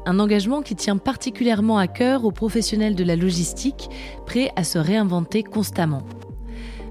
Un 0.05 0.19
engagement 0.19 0.61
qui 0.61 0.75
tient 0.75 0.97
particulièrement 0.97 1.79
à 1.79 1.87
cœur 1.87 2.25
aux 2.25 2.31
professionnels 2.31 2.95
de 2.95 3.03
la 3.03 3.15
logistique, 3.15 3.89
prêts 4.27 4.51
à 4.55 4.63
se 4.63 4.77
réinventer 4.77 5.41
constamment. 5.41 6.03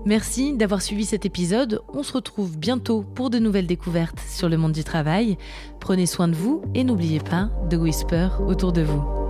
Merci 0.06 0.52
d'avoir 0.52 0.82
suivi 0.82 1.04
cet 1.04 1.26
épisode. 1.26 1.82
On 1.92 2.04
se 2.04 2.12
retrouve 2.12 2.56
bientôt 2.56 3.02
pour 3.02 3.28
de 3.28 3.40
nouvelles 3.40 3.66
découvertes 3.66 4.20
sur 4.20 4.48
le 4.48 4.56
monde 4.56 4.70
du 4.70 4.84
travail. 4.84 5.36
Prenez 5.80 6.06
soin 6.06 6.28
de 6.28 6.36
vous 6.36 6.62
et 6.76 6.84
n'oubliez 6.84 7.18
pas 7.18 7.50
de 7.68 7.76
whisper 7.76 8.28
autour 8.46 8.72
de 8.72 8.82
vous. 8.82 9.25